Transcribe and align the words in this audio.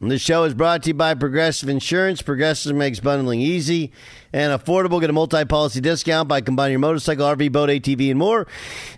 This 0.00 0.22
show 0.22 0.44
is 0.44 0.54
brought 0.54 0.84
to 0.84 0.90
you 0.90 0.94
by 0.94 1.14
Progressive 1.14 1.68
Insurance. 1.68 2.22
Progressive 2.22 2.74
makes 2.76 3.00
bundling 3.00 3.40
easy 3.40 3.90
and 4.32 4.52
affordable. 4.52 5.00
Get 5.00 5.10
a 5.10 5.12
multi-policy 5.12 5.80
discount 5.80 6.28
by 6.28 6.40
combining 6.40 6.74
your 6.74 6.78
motorcycle, 6.78 7.26
RV, 7.26 7.50
boat, 7.50 7.68
ATV, 7.68 8.10
and 8.10 8.18
more. 8.18 8.46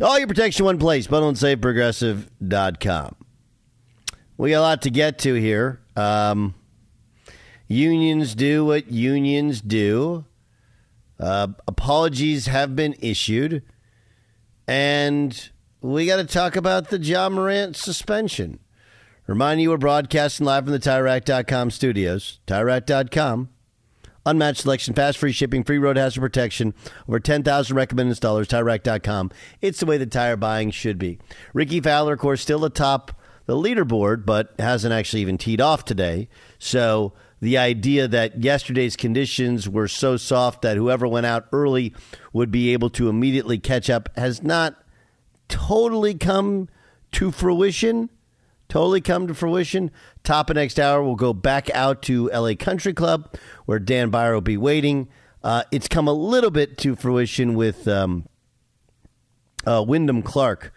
All 0.03 0.19
your 0.19 0.29
protection 0.29 0.63
in 0.63 0.67
one 0.67 0.79
place. 0.79 1.07
Bundle 1.07 1.31
and 1.31 1.39
save 1.39 1.63
progressive.com. 1.63 3.17
We 4.37 4.51
got 4.51 4.59
a 4.59 4.61
lot 4.61 4.83
to 4.83 4.91
get 4.91 5.19
to 5.21 5.33
here. 5.35 5.81
Um, 5.97 6.55
unions 7.67 8.35
do 8.35 8.67
what 8.67 8.93
unions 8.93 9.63
do. 9.63 10.27
Uh, 11.19 11.49
apologies 11.67 12.45
have 12.47 12.77
been 12.77 12.95
issued. 13.01 13.63
And 14.69 15.51
we 15.81 16.05
got 16.05 16.17
to 16.17 16.25
talk 16.25 16.57
about 16.57 16.91
the 16.91 16.99
Ja 16.99 17.31
Morant 17.31 17.75
suspension. 17.75 18.61
Remind 19.31 19.63
you 19.63 19.71
we're 19.71 19.77
broadcasting 19.77 20.45
live 20.45 20.65
from 20.65 20.73
the 20.73 20.81
TireRack.com 20.81 21.71
studios. 21.71 22.41
TireRack.com. 22.49 23.49
Unmatched 24.27 24.63
selection, 24.63 24.93
fast 24.93 25.19
free 25.19 25.31
shipping, 25.31 25.63
free 25.63 25.79
road 25.79 25.97
hazard 25.97 26.21
protection, 26.21 26.75
over 27.09 27.21
10,000 27.21 27.77
recommended 27.77 28.19
installers, 28.19 28.49
TireRack.com. 28.49 29.31
It's 29.61 29.79
the 29.79 29.87
way 29.87 29.99
the 29.99 30.07
tire 30.07 30.37
buying 30.37 30.73
should 30.73 30.99
be. 30.99 31.21
Rickie 31.55 31.81
Fowler, 31.81 32.15
of 32.15 32.19
course, 32.19 32.41
still 32.41 32.65
atop 32.65 33.13
the 33.47 33.55
leaderboard, 33.55 34.27
but 34.27 34.53
hasn't 34.59 34.93
actually 34.93 35.23
even 35.23 35.39
teed 35.39 35.61
off 35.61 35.85
today. 35.85 36.29
So 36.59 37.13
the 37.39 37.57
idea 37.57 38.09
that 38.09 38.43
yesterday's 38.43 38.97
conditions 38.97 39.69
were 39.69 39.87
so 39.87 40.17
soft 40.17 40.63
that 40.63 40.77
whoever 40.77 41.07
went 41.07 41.27
out 41.27 41.47
early 41.53 41.95
would 42.33 42.51
be 42.51 42.73
able 42.73 42.91
to 42.91 43.09
immediately 43.09 43.61
catch 43.61 43.89
up 43.89 44.09
has 44.17 44.43
not 44.43 44.83
totally 45.47 46.15
come 46.15 46.69
to 47.13 47.31
fruition 47.31 48.11
totally 48.71 49.03
come 49.03 49.27
to 49.27 49.35
fruition. 49.35 49.91
Top 50.25 50.49
of 50.49 50.57
next 50.57 50.81
hour, 50.81 51.03
we'll 51.03 51.17
go 51.17 51.35
back 51.35 51.69
out 51.75 52.01
to 52.03 52.31
LA 52.31 52.55
Country 52.55 52.95
Club 52.95 53.35
where 53.67 53.79
Dan 53.79 54.11
Byer 54.11 54.33
will 54.33 54.41
be 54.41 54.57
waiting. 54.57 55.09
Uh, 55.43 55.65
it's 55.71 55.89
come 55.89 56.09
a 56.09 56.13
little 56.13 56.51
bit 56.51 56.79
to 56.79 56.97
fruition 56.97 57.55
with 57.55 57.87
um, 57.89 58.27
uh, 59.67 59.85
Wyndham 59.87 60.23
Clark, 60.23 60.73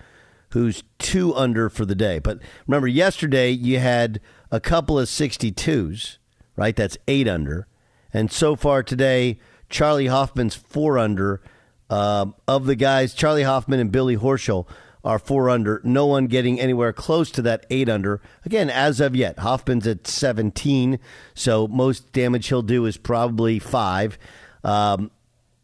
who's 0.49 0.83
two 0.97 1.33
under 1.35 1.69
for 1.69 1.85
the 1.85 1.95
day. 1.95 2.19
But 2.19 2.39
remember, 2.67 2.87
yesterday 2.87 3.51
you 3.51 3.79
had 3.79 4.19
a 4.51 4.59
couple 4.59 4.99
of 4.99 5.07
62s, 5.07 6.17
right? 6.55 6.75
That's 6.75 6.97
eight 7.07 7.27
under. 7.27 7.67
And 8.11 8.31
so 8.31 8.55
far 8.55 8.83
today, 8.83 9.39
Charley 9.69 10.07
Hoffman's 10.07 10.55
four 10.55 10.97
under. 10.97 11.41
Uh, 11.89 12.27
of 12.47 12.65
the 12.65 12.75
guys, 12.75 13.13
Charley 13.13 13.43
Hoffman 13.43 13.79
and 13.79 13.91
Billy 13.91 14.17
Horschel 14.17 14.65
are 15.03 15.19
four 15.19 15.49
under. 15.49 15.81
No 15.83 16.05
one 16.05 16.27
getting 16.27 16.59
anywhere 16.59 16.93
close 16.93 17.29
to 17.31 17.41
that 17.41 17.65
eight 17.69 17.89
under. 17.89 18.21
Again, 18.45 18.69
as 18.69 18.99
of 18.99 19.15
yet, 19.15 19.39
Hoffman's 19.39 19.85
at 19.85 20.07
17, 20.07 20.99
so 21.33 21.67
most 21.67 22.11
damage 22.13 22.47
he'll 22.47 22.61
do 22.61 22.85
is 22.85 22.97
probably 22.97 23.59
five. 23.59 24.17
Um, 24.63 25.11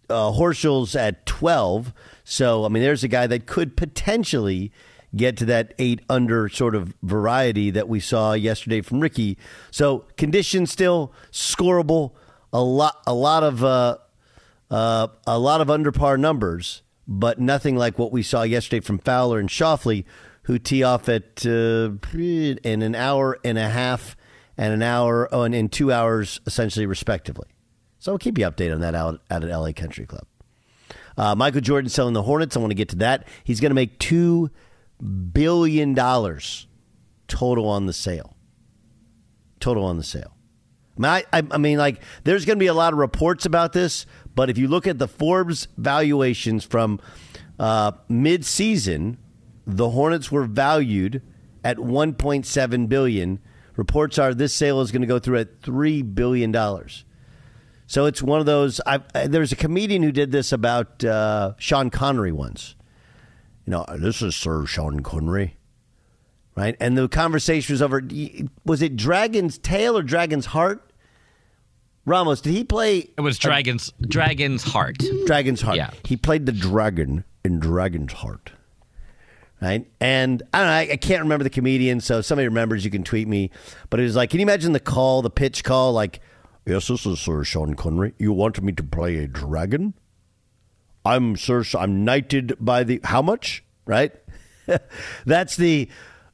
uh, 0.09 0.31
Horschel's 0.31 0.95
at 0.95 1.25
12, 1.25 1.93
so 2.23 2.65
I 2.65 2.69
mean, 2.69 2.83
there's 2.83 3.03
a 3.03 3.07
guy 3.07 3.27
that 3.27 3.45
could 3.45 3.77
potentially 3.77 4.71
get 5.15 5.37
to 5.37 5.45
that 5.45 5.73
eight 5.79 6.01
under 6.09 6.49
sort 6.49 6.75
of 6.75 6.93
variety 7.01 7.71
that 7.71 7.87
we 7.87 7.99
saw 7.99 8.33
yesterday 8.33 8.81
from 8.81 8.99
Rickie. 8.99 9.37
So 9.71 10.05
conditions 10.17 10.71
still 10.71 11.13
scoreable. 11.31 12.11
A 12.51 12.61
lot, 12.61 13.01
a 13.07 13.13
lot 13.13 13.43
of, 13.43 13.63
uh, 13.63 13.97
uh, 14.69 15.07
a 15.25 15.39
lot 15.39 15.61
of 15.61 15.69
under 15.69 15.91
par 15.91 16.17
numbers 16.17 16.81
but 17.11 17.39
nothing 17.39 17.75
like 17.75 17.97
what 17.97 18.11
we 18.11 18.21
saw 18.21 18.43
yesterday 18.43 18.79
from 18.79 18.99
Fowler 18.99 19.39
and 19.39 19.49
Schauffele, 19.49 20.05
who 20.43 20.59
tee 20.59 20.83
off 20.83 21.09
at 21.09 21.43
uh, 21.43 21.89
in 22.13 22.81
an 22.83 22.93
hour 22.93 23.39
and 23.43 23.57
a 23.57 23.67
half 23.67 24.15
and 24.55 24.73
an 24.75 24.83
hour 24.83 25.27
oh, 25.33 25.41
and 25.41 25.55
in 25.55 25.69
two 25.69 25.91
hours, 25.91 26.39
essentially, 26.45 26.85
respectively. 26.85 27.47
So 27.97 28.11
I'll 28.11 28.19
keep 28.19 28.37
you 28.37 28.45
updated 28.45 28.75
on 28.75 28.81
that 28.81 28.93
out, 28.93 29.21
at 29.31 29.43
LA 29.43 29.71
Country 29.71 30.05
Club. 30.05 30.27
Uh, 31.17 31.33
Michael 31.33 31.61
Jordan 31.61 31.89
selling 31.89 32.13
the 32.13 32.21
Hornets. 32.21 32.55
I 32.55 32.59
want 32.59 32.69
to 32.71 32.75
get 32.75 32.89
to 32.89 32.97
that. 32.97 33.27
He's 33.43 33.59
going 33.59 33.71
to 33.71 33.75
make 33.75 33.97
$2 33.97 34.51
billion 35.33 35.95
total 37.27 37.67
on 37.67 37.87
the 37.87 37.93
sale. 37.93 38.37
Total 39.59 39.83
on 39.83 39.97
the 39.97 40.03
sale. 40.03 40.35
I 41.05 41.23
I, 41.31 41.39
I, 41.39 41.43
I 41.51 41.57
mean, 41.57 41.77
like, 41.77 42.01
there's 42.23 42.45
going 42.45 42.57
to 42.57 42.63
be 42.63 42.67
a 42.67 42.73
lot 42.73 42.93
of 42.93 42.99
reports 42.99 43.45
about 43.45 43.73
this, 43.73 44.05
but 44.35 44.49
if 44.49 44.57
you 44.57 44.67
look 44.67 44.87
at 44.87 44.99
the 44.99 45.07
Forbes 45.07 45.67
valuations 45.77 46.63
from 46.63 46.99
uh, 47.57 47.91
mid-season, 48.07 49.17
the 49.65 49.89
Hornets 49.89 50.31
were 50.31 50.45
valued 50.45 51.21
at 51.63 51.77
1.7 51.77 52.89
billion. 52.89 53.39
Reports 53.75 54.17
are 54.17 54.33
this 54.33 54.53
sale 54.53 54.81
is 54.81 54.91
going 54.91 55.01
to 55.01 55.07
go 55.07 55.19
through 55.19 55.39
at 55.39 55.61
three 55.61 56.01
billion 56.01 56.51
dollars. 56.51 57.05
So 57.87 58.05
it's 58.05 58.21
one 58.21 58.39
of 58.39 58.45
those. 58.45 58.79
I, 58.85 58.99
there's 59.25 59.51
a 59.51 59.55
comedian 59.55 60.03
who 60.03 60.11
did 60.11 60.31
this 60.31 60.51
about 60.51 61.03
uh, 61.03 61.53
Sean 61.57 61.89
Connery 61.89 62.31
once. 62.31 62.75
You 63.65 63.71
know, 63.71 63.85
this 63.97 64.21
is 64.21 64.35
Sir 64.35 64.65
Sean 64.65 64.99
Connery, 64.99 65.57
right? 66.55 66.75
And 66.79 66.97
the 66.97 67.07
conversation 67.07 67.73
was 67.73 67.81
over. 67.81 68.03
Was 68.63 68.81
it 68.81 68.95
Dragon's 68.95 69.57
Tail 69.57 69.97
or 69.97 70.03
Dragon's 70.03 70.47
Heart? 70.47 70.88
Ramos, 72.09 72.41
did 72.41 72.53
he 72.53 72.63
play? 72.63 73.07
It 73.15 73.21
was 73.21 73.37
Dragon's 73.37 73.93
a, 74.01 74.07
Dragon's 74.07 74.63
Heart. 74.63 75.03
Dragon's 75.27 75.61
Heart. 75.61 75.77
Yeah. 75.77 75.91
He 76.03 76.17
played 76.17 76.47
the 76.47 76.51
dragon 76.51 77.23
in 77.45 77.59
Dragon's 77.59 78.13
Heart. 78.13 78.51
Right. 79.61 79.85
And 79.99 80.41
I 80.51 80.57
don't 80.57 80.67
know, 80.67 80.73
I, 80.73 80.93
I 80.93 80.97
can't 80.97 81.21
remember 81.21 81.43
the 81.43 81.51
comedian, 81.51 82.01
so 82.01 82.19
if 82.19 82.25
somebody 82.25 82.47
remembers, 82.47 82.83
you 82.83 82.89
can 82.89 83.03
tweet 83.03 83.27
me. 83.27 83.51
But 83.91 83.99
it 83.99 84.03
was 84.03 84.15
like, 84.15 84.31
can 84.31 84.39
you 84.39 84.43
imagine 84.43 84.71
the 84.71 84.79
call, 84.79 85.21
the 85.21 85.29
pitch 85.29 85.63
call? 85.63 85.93
Like, 85.93 86.19
yes, 86.65 86.87
this 86.87 87.05
is 87.05 87.19
Sir 87.19 87.43
Sean 87.43 87.75
Connery. 87.75 88.15
You 88.17 88.33
wanted 88.33 88.63
me 88.63 88.71
to 88.73 88.83
play 88.83 89.17
a 89.17 89.27
dragon? 89.27 89.93
I'm 91.05 91.35
Sir, 91.35 91.63
I'm 91.77 92.03
knighted 92.05 92.55
by 92.59 92.83
the, 92.85 93.01
how 93.03 93.21
much? 93.21 93.63
Right? 93.85 94.13
That's 95.25 95.57
the, 95.57 95.89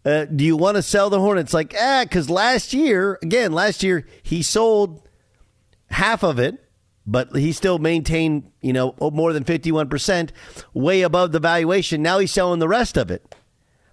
uh, 0.06 0.25
do 0.25 0.45
you 0.45 0.56
want 0.56 0.77
to 0.77 0.83
sell 0.83 1.10
the 1.10 1.19
Hornets? 1.19 1.54
Like, 1.54 1.75
ah, 1.77 2.04
because 2.04 2.30
last 2.30 2.74
year, 2.74 3.19
again, 3.22 3.51
last 3.51 3.83
year, 3.83 4.06
he 4.24 4.42
sold 4.42 5.05
half 5.96 6.24
of 6.24 6.40
it, 6.40 6.62
but 7.08 7.36
he 7.36 7.52
still 7.52 7.80
maintained, 7.80 8.52
you 8.62 8.74
know, 8.74 8.96
more 9.00 9.32
than 9.32 9.44
51%, 9.44 10.30
way 10.74 11.02
above 11.02 11.32
the 11.32 11.40
valuation. 11.40 12.02
Now 12.02 12.20
he's 12.20 12.32
selling 12.32 12.60
the 12.60 12.68
rest 12.68 12.98
of 12.98 13.10
it 13.10 13.36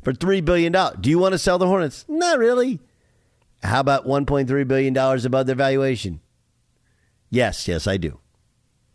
for 0.03 0.13
$3 0.13 0.45
billion. 0.45 0.73
Do 1.01 1.09
you 1.11 1.19
want 1.19 1.33
to 1.33 1.39
sell 1.39 1.59
the 1.59 1.67
Hornets? 1.67 2.05
Not 2.09 2.39
really. 2.39 2.81
How 3.63 3.81
about 3.81 4.07
$1.3 4.07 4.67
billion 4.67 4.97
above 4.97 5.47
their 5.47 5.55
valuation? 5.55 6.21
Yes, 7.31 7.69
yes, 7.69 7.87
I 7.87 7.97
do. 7.97 8.19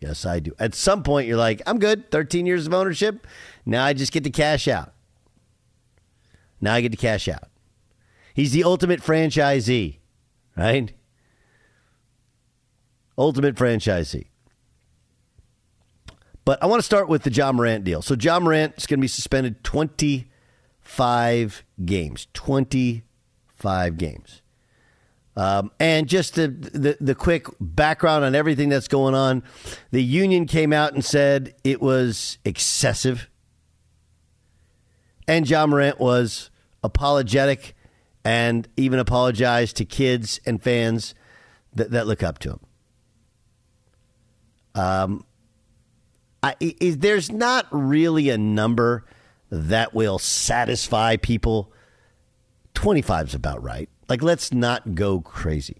Yes, 0.01 0.25
I 0.25 0.39
do. 0.39 0.53
At 0.59 0.75
some 0.75 1.01
point, 1.01 1.27
you're 1.27 1.37
like, 1.37 1.61
I'm 1.65 1.79
good. 1.79 2.11
13 2.11 2.45
years 2.45 2.67
of 2.67 2.73
ownership. 2.73 3.25
Now 3.65 3.85
I 3.85 3.93
just 3.93 4.11
get 4.11 4.23
to 4.25 4.29
cash 4.29 4.67
out. 4.67 4.93
Now 6.59 6.73
I 6.73 6.81
get 6.81 6.91
to 6.91 6.97
cash 6.97 7.27
out. 7.27 7.49
He's 8.33 8.51
the 8.51 8.63
ultimate 8.63 9.01
franchisee, 9.01 9.97
right? 10.55 10.91
Ultimate 13.17 13.55
franchisee. 13.55 14.27
But 16.45 16.63
I 16.63 16.67
want 16.67 16.79
to 16.79 16.85
start 16.85 17.09
with 17.09 17.23
the 17.23 17.31
Ja 17.31 17.51
Morant 17.51 17.83
deal. 17.83 18.01
So 18.01 18.15
Ja 18.15 18.39
Morant 18.39 18.75
is 18.77 18.87
going 18.87 18.99
to 18.99 19.01
be 19.01 19.09
suspended 19.09 19.61
25 19.63 21.63
games. 21.83 22.27
25 22.33 23.97
games. 23.97 24.41
Um, 25.35 25.71
and 25.79 26.07
just 26.07 26.33
the, 26.33 26.47
the, 26.47 26.97
the 26.99 27.13
quick 27.13 27.45
background 27.59 28.25
on 28.25 28.33
everything 28.33 28.69
that's 28.69 28.87
going 28.87 29.13
on, 29.13 29.43
the 29.91 30.01
union 30.01 30.47
came 30.47 30.73
out 30.73 30.93
and 30.93 31.05
said 31.05 31.53
it 31.63 31.79
was 31.79 32.39
excessive, 32.43 33.29
and 35.27 35.47
Ja 35.47 35.67
Morant 35.67 35.99
was 35.99 36.49
apologetic 36.83 37.75
and 38.25 38.67
even 38.77 38.97
apologized 38.97 39.77
to 39.77 39.85
kids 39.85 40.39
and 40.45 40.63
fans 40.63 41.13
that, 41.73 41.91
that 41.91 42.07
look 42.07 42.23
up 42.23 42.39
to 42.39 42.49
him. 42.51 42.59
Um, 44.77 45.25
I, 46.43 46.55
is, 46.59 46.99
there's 46.99 47.31
not 47.31 47.67
really 47.71 48.29
a 48.29 48.37
number 48.37 49.05
that 49.49 49.93
will 49.93 50.19
satisfy 50.19 51.17
people. 51.17 51.71
25 52.75 53.29
is 53.29 53.33
about 53.33 53.63
right. 53.63 53.89
Like, 54.07 54.21
let's 54.21 54.53
not 54.53 54.95
go 54.95 55.19
crazy. 55.19 55.77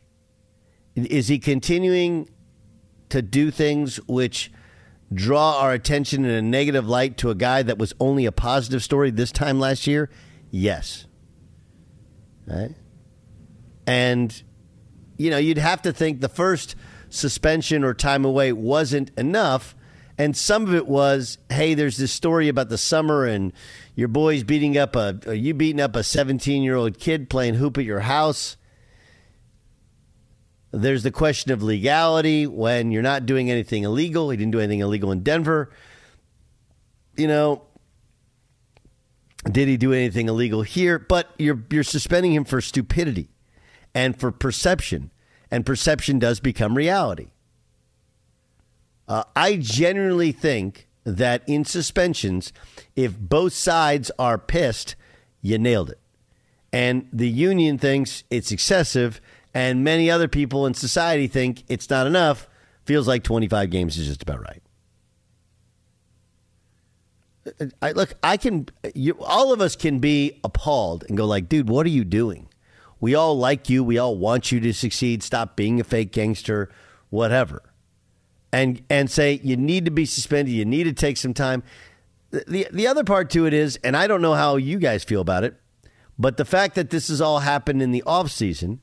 Is 0.96 1.28
he 1.28 1.38
continuing 1.38 2.30
to 3.10 3.22
do 3.22 3.52
things 3.52 3.98
which 4.08 4.52
draw 5.14 5.60
our 5.60 5.72
attention 5.72 6.26
in 6.26 6.32
a 6.32 6.42
negative 6.42 6.88
light 6.88 7.18
to 7.18 7.30
a 7.30 7.36
guy 7.36 7.62
that 7.64 7.78
was 7.78 7.94
only 8.00 8.26
a 8.26 8.32
positive 8.32 8.84
story 8.84 9.12
this 9.12 9.32
time 9.32 9.60
last 9.60 9.86
year? 9.88 10.10
Yes. 10.50 11.06
Right? 12.46 12.76
And, 13.86 14.42
you 15.18 15.30
know, 15.30 15.38
you'd 15.38 15.60
have 15.60 15.84
to 15.84 15.94
think 15.94 16.20
the 16.20 16.30
first 16.30 16.76
suspension 17.10 17.84
or 17.84 17.94
time 17.94 18.26
away 18.26 18.54
wasn't 18.54 19.12
enough. 19.18 19.76
And 20.18 20.36
some 20.36 20.64
of 20.64 20.74
it 20.74 20.88
was, 20.88 21.38
hey, 21.50 21.74
there's 21.76 21.98
this 21.98 22.12
story 22.12 22.48
about 22.48 22.70
the 22.70 22.78
summer 22.78 23.26
and 23.26 23.54
your 23.96 24.08
boys 24.08 24.44
beating 24.44 24.78
up 24.78 24.96
a, 24.96 25.20
uh, 25.28 25.32
you 25.32 25.54
beating 25.54 25.82
up 25.82 25.96
a 25.96 26.04
17 26.04 26.64
year 26.64 26.76
old 26.76 26.98
kid 26.98 27.30
playing 27.30 27.56
hoop 27.56 27.78
at 27.78 27.86
your 27.86 28.02
house. 28.02 28.58
There's 30.72 31.04
the 31.04 31.12
question 31.12 31.52
of 31.52 31.64
legality 31.64 32.46
when 32.46 32.92
you're 32.92 33.04
not 33.04 33.26
doing 33.26 33.50
anything 33.50 33.84
illegal. 33.84 34.30
He 34.30 34.38
didn't 34.38 34.52
do 34.52 34.60
anything 34.60 34.80
illegal 34.80 35.12
in 35.12 35.22
Denver. 35.22 35.72
You 37.16 37.28
know, 37.28 37.64
did 39.50 39.68
he 39.68 39.78
do 39.78 39.94
anything 39.94 40.28
illegal 40.28 40.62
here? 40.64 41.00
But 41.00 41.30
you're 41.38 41.64
you're 41.72 41.84
suspending 41.84 42.34
him 42.34 42.44
for 42.44 42.60
stupidity 42.60 43.30
and 43.96 44.20
for 44.20 44.32
perception 44.32 45.12
and 45.52 45.66
perception 45.66 46.20
does 46.20 46.40
become 46.40 46.76
reality. 46.76 47.28
Uh, 49.08 49.24
I 49.36 49.56
genuinely 49.58 50.32
think 50.32 50.88
that 51.04 51.42
in 51.48 51.64
suspensions, 51.64 52.52
if 52.96 53.18
both 53.18 53.54
sides 53.54 54.12
are 54.20 54.38
pissed, 54.38 54.96
you 55.42 55.58
nailed 55.58 55.90
it. 55.90 56.00
And 56.74 57.08
the 57.14 57.30
union 57.30 57.78
thinks 57.78 58.26
it's 58.30 58.52
excessive, 58.52 59.22
and 59.54 59.84
many 59.84 60.12
other 60.12 60.28
people 60.28 60.66
in 60.66 60.74
society 60.74 61.28
think 61.28 61.64
it's 61.70 61.90
not 61.90 62.06
enough. 62.06 62.50
Feels 62.84 63.08
like 63.08 63.24
25 63.24 63.70
games 63.70 63.98
is 63.98 64.08
just 64.08 64.22
about 64.24 64.42
right. 64.42 64.62
I, 67.82 67.94
look, 67.94 68.14
I 68.22 68.36
can. 68.36 68.68
You, 68.94 69.18
all 69.22 69.54
of 69.54 69.62
us 69.62 69.78
can 69.78 70.00
be 70.00 70.40
appalled 70.44 71.06
and 71.08 71.18
go 71.18 71.26
like, 71.26 71.48
"Dude, 71.48 71.70
what 71.70 71.86
are 71.86 71.90
you 71.90 72.04
doing?" 72.04 72.50
We 73.00 73.16
all 73.16 73.38
like 73.38 73.70
you. 73.70 73.84
We 73.84 73.98
all 73.98 74.18
want 74.18 74.52
you 74.52 74.60
to 74.62 74.74
succeed. 74.74 75.24
Stop 75.24 75.56
being 75.56 75.80
a 75.80 75.84
fake 75.84 76.12
gangster, 76.12 76.70
whatever. 77.10 77.62
And 78.52 78.82
and 78.90 79.12
say 79.12 79.40
you 79.44 79.58
need 79.58 79.86
to 79.86 79.92
be 79.92 80.06
suspended. 80.06 80.54
You 80.54 80.66
need 80.66 80.86
to 80.86 80.94
take 80.94 81.18
some 81.18 81.34
time. 81.34 81.64
The 82.32 82.68
the 82.72 82.88
other 82.88 83.04
part 83.04 83.30
to 83.32 83.46
it 83.46 83.54
is, 83.54 83.78
and 83.84 83.96
I 83.96 84.08
don't 84.08 84.22
know 84.22 84.34
how 84.34 84.56
you 84.56 84.80
guys 84.80 85.04
feel 85.04 85.22
about 85.22 85.44
it, 85.44 85.56
but 86.18 86.38
the 86.38 86.46
fact 86.46 86.76
that 86.76 86.90
this 86.90 87.10
has 87.10 87.22
all 87.22 87.40
happened 87.40 87.82
in 87.82 87.92
the 87.92 88.04
off 88.04 88.32
season 88.32 88.82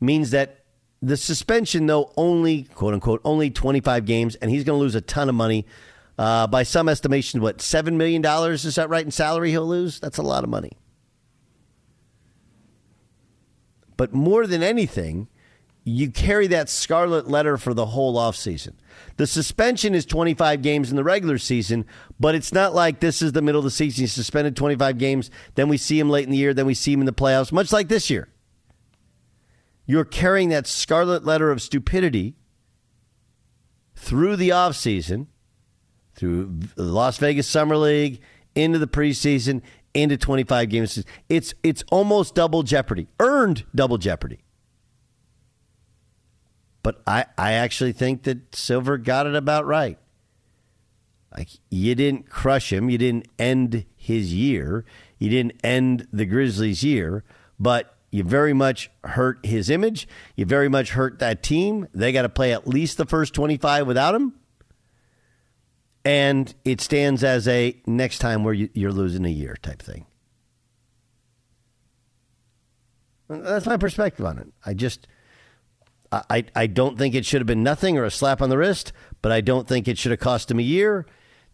means 0.00 0.30
that 0.30 0.64
the 1.02 1.16
suspension, 1.16 1.86
though 1.86 2.12
only 2.16 2.64
quote 2.74 2.94
unquote 2.94 3.20
only 3.24 3.50
25 3.50 4.06
games, 4.06 4.36
and 4.36 4.50
he's 4.50 4.64
going 4.64 4.78
to 4.78 4.80
lose 4.80 4.94
a 4.94 5.00
ton 5.00 5.28
of 5.28 5.34
money. 5.34 5.66
Uh, 6.16 6.46
by 6.46 6.62
some 6.62 6.88
estimations, 6.88 7.42
what 7.42 7.60
seven 7.60 7.98
million 7.98 8.22
dollars 8.22 8.64
is 8.64 8.76
that 8.76 8.88
right 8.88 9.04
in 9.04 9.10
salary 9.10 9.50
he'll 9.50 9.66
lose? 9.66 9.98
That's 9.98 10.18
a 10.18 10.22
lot 10.22 10.44
of 10.44 10.50
money. 10.50 10.72
But 13.96 14.12
more 14.12 14.46
than 14.46 14.62
anything, 14.62 15.28
you 15.84 16.10
carry 16.10 16.46
that 16.46 16.70
scarlet 16.70 17.28
letter 17.28 17.58
for 17.58 17.74
the 17.74 17.86
whole 17.86 18.16
offseason. 18.16 18.72
The 19.16 19.26
suspension 19.26 19.94
is 19.94 20.06
25 20.06 20.62
games 20.62 20.90
in 20.90 20.96
the 20.96 21.04
regular 21.04 21.36
season, 21.36 21.84
but 22.18 22.34
it's 22.34 22.52
not 22.52 22.74
like 22.74 23.00
this 23.00 23.20
is 23.20 23.32
the 23.32 23.42
middle 23.42 23.58
of 23.58 23.64
the 23.64 23.70
season. 23.70 24.02
He's 24.02 24.12
suspended 24.12 24.56
25 24.56 24.96
games, 24.96 25.30
then 25.56 25.68
we 25.68 25.76
see 25.76 26.00
him 26.00 26.08
late 26.08 26.24
in 26.24 26.30
the 26.30 26.38
year, 26.38 26.54
then 26.54 26.66
we 26.66 26.74
see 26.74 26.92
him 26.92 27.00
in 27.00 27.06
the 27.06 27.12
playoffs, 27.12 27.52
much 27.52 27.70
like 27.70 27.88
this 27.88 28.08
year. 28.08 28.28
You're 29.86 30.06
carrying 30.06 30.48
that 30.48 30.66
scarlet 30.66 31.24
letter 31.24 31.50
of 31.50 31.60
stupidity 31.60 32.36
through 33.94 34.36
the 34.36 34.48
offseason, 34.48 35.26
through 36.14 36.60
the 36.76 36.84
Las 36.84 37.18
Vegas 37.18 37.46
Summer 37.46 37.76
League, 37.76 38.20
into 38.54 38.78
the 38.78 38.86
preseason, 38.86 39.60
into 39.94 40.16
25 40.16 40.68
games. 40.68 41.04
It's 41.28 41.54
it's 41.62 41.84
almost 41.90 42.34
double 42.34 42.62
jeopardy, 42.62 43.06
earned 43.20 43.64
double 43.74 43.96
jeopardy. 43.96 44.40
But 46.82 47.00
I, 47.06 47.24
I 47.38 47.52
actually 47.52 47.92
think 47.92 48.24
that 48.24 48.54
Silver 48.54 48.98
got 48.98 49.26
it 49.26 49.34
about 49.34 49.64
right. 49.64 49.98
Like 51.34 51.48
you 51.70 51.94
didn't 51.94 52.28
crush 52.28 52.72
him, 52.72 52.90
you 52.90 52.98
didn't 52.98 53.26
end 53.38 53.86
his 53.96 54.34
year, 54.34 54.84
you 55.18 55.30
didn't 55.30 55.54
end 55.64 56.06
the 56.12 56.26
Grizzlies' 56.26 56.84
year, 56.84 57.24
but 57.58 57.96
you 58.10 58.22
very 58.22 58.52
much 58.52 58.90
hurt 59.02 59.44
his 59.44 59.70
image. 59.70 60.06
You 60.36 60.44
very 60.44 60.68
much 60.68 60.90
hurt 60.90 61.18
that 61.18 61.42
team. 61.42 61.88
They 61.92 62.12
got 62.12 62.22
to 62.22 62.28
play 62.28 62.52
at 62.52 62.68
least 62.68 62.96
the 62.96 63.06
first 63.06 63.34
25 63.34 63.86
without 63.86 64.14
him 64.14 64.34
and 66.04 66.54
it 66.64 66.80
stands 66.80 67.24
as 67.24 67.48
a 67.48 67.80
next 67.86 68.18
time 68.18 68.44
where 68.44 68.54
you, 68.54 68.68
are 68.86 68.92
losing 68.92 69.24
a 69.24 69.30
year 69.30 69.56
type 69.62 69.80
thing. 69.80 70.06
That's 73.28 73.66
my 73.66 73.78
perspective 73.78 74.26
on 74.26 74.38
it. 74.38 74.52
I 74.66 74.74
just, 74.74 75.08
I, 76.12 76.44
I 76.54 76.66
don't 76.66 76.98
think 76.98 77.14
it 77.14 77.24
should 77.24 77.40
have 77.40 77.46
been 77.46 77.62
nothing 77.62 77.96
or 77.96 78.04
a 78.04 78.10
slap 78.10 78.42
on 78.42 78.50
the 78.50 78.58
wrist, 78.58 78.92
but 79.22 79.32
I 79.32 79.40
don't 79.40 79.66
think 79.66 79.88
it 79.88 79.96
should 79.96 80.10
have 80.10 80.20
cost 80.20 80.50
him 80.50 80.58
a 80.58 80.62
year. 80.62 81.06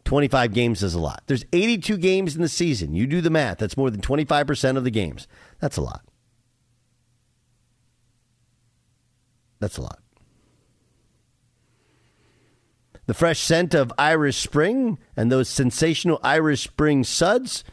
25 0.05 0.53
games 0.53 0.83
is 0.83 0.95
a 0.95 0.99
lot. 0.99 1.23
There's 1.27 1.45
82 1.53 1.97
games 1.99 2.35
in 2.35 2.43
the 2.43 2.49
season. 2.49 2.95
You 2.95 3.07
do 3.07 3.21
the 3.21 3.31
math. 3.31 3.59
That's 3.59 3.77
more 3.77 3.91
than 3.91 4.01
25% 4.01 4.77
of 4.77 4.83
the 4.83 4.91
games. 4.91 5.29
That's 5.61 5.77
a 5.77 5.83
lot. 5.83 6.03
That's 9.61 9.77
a 9.77 9.83
lot. 9.83 10.01
The 13.11 13.15
fresh 13.15 13.41
scent 13.41 13.75
of 13.75 13.93
Irish 13.99 14.37
Spring 14.37 14.97
and 15.17 15.33
those 15.33 15.49
sensational 15.49 16.21
Irish 16.23 16.63
Spring 16.63 17.03
suds 17.03 17.65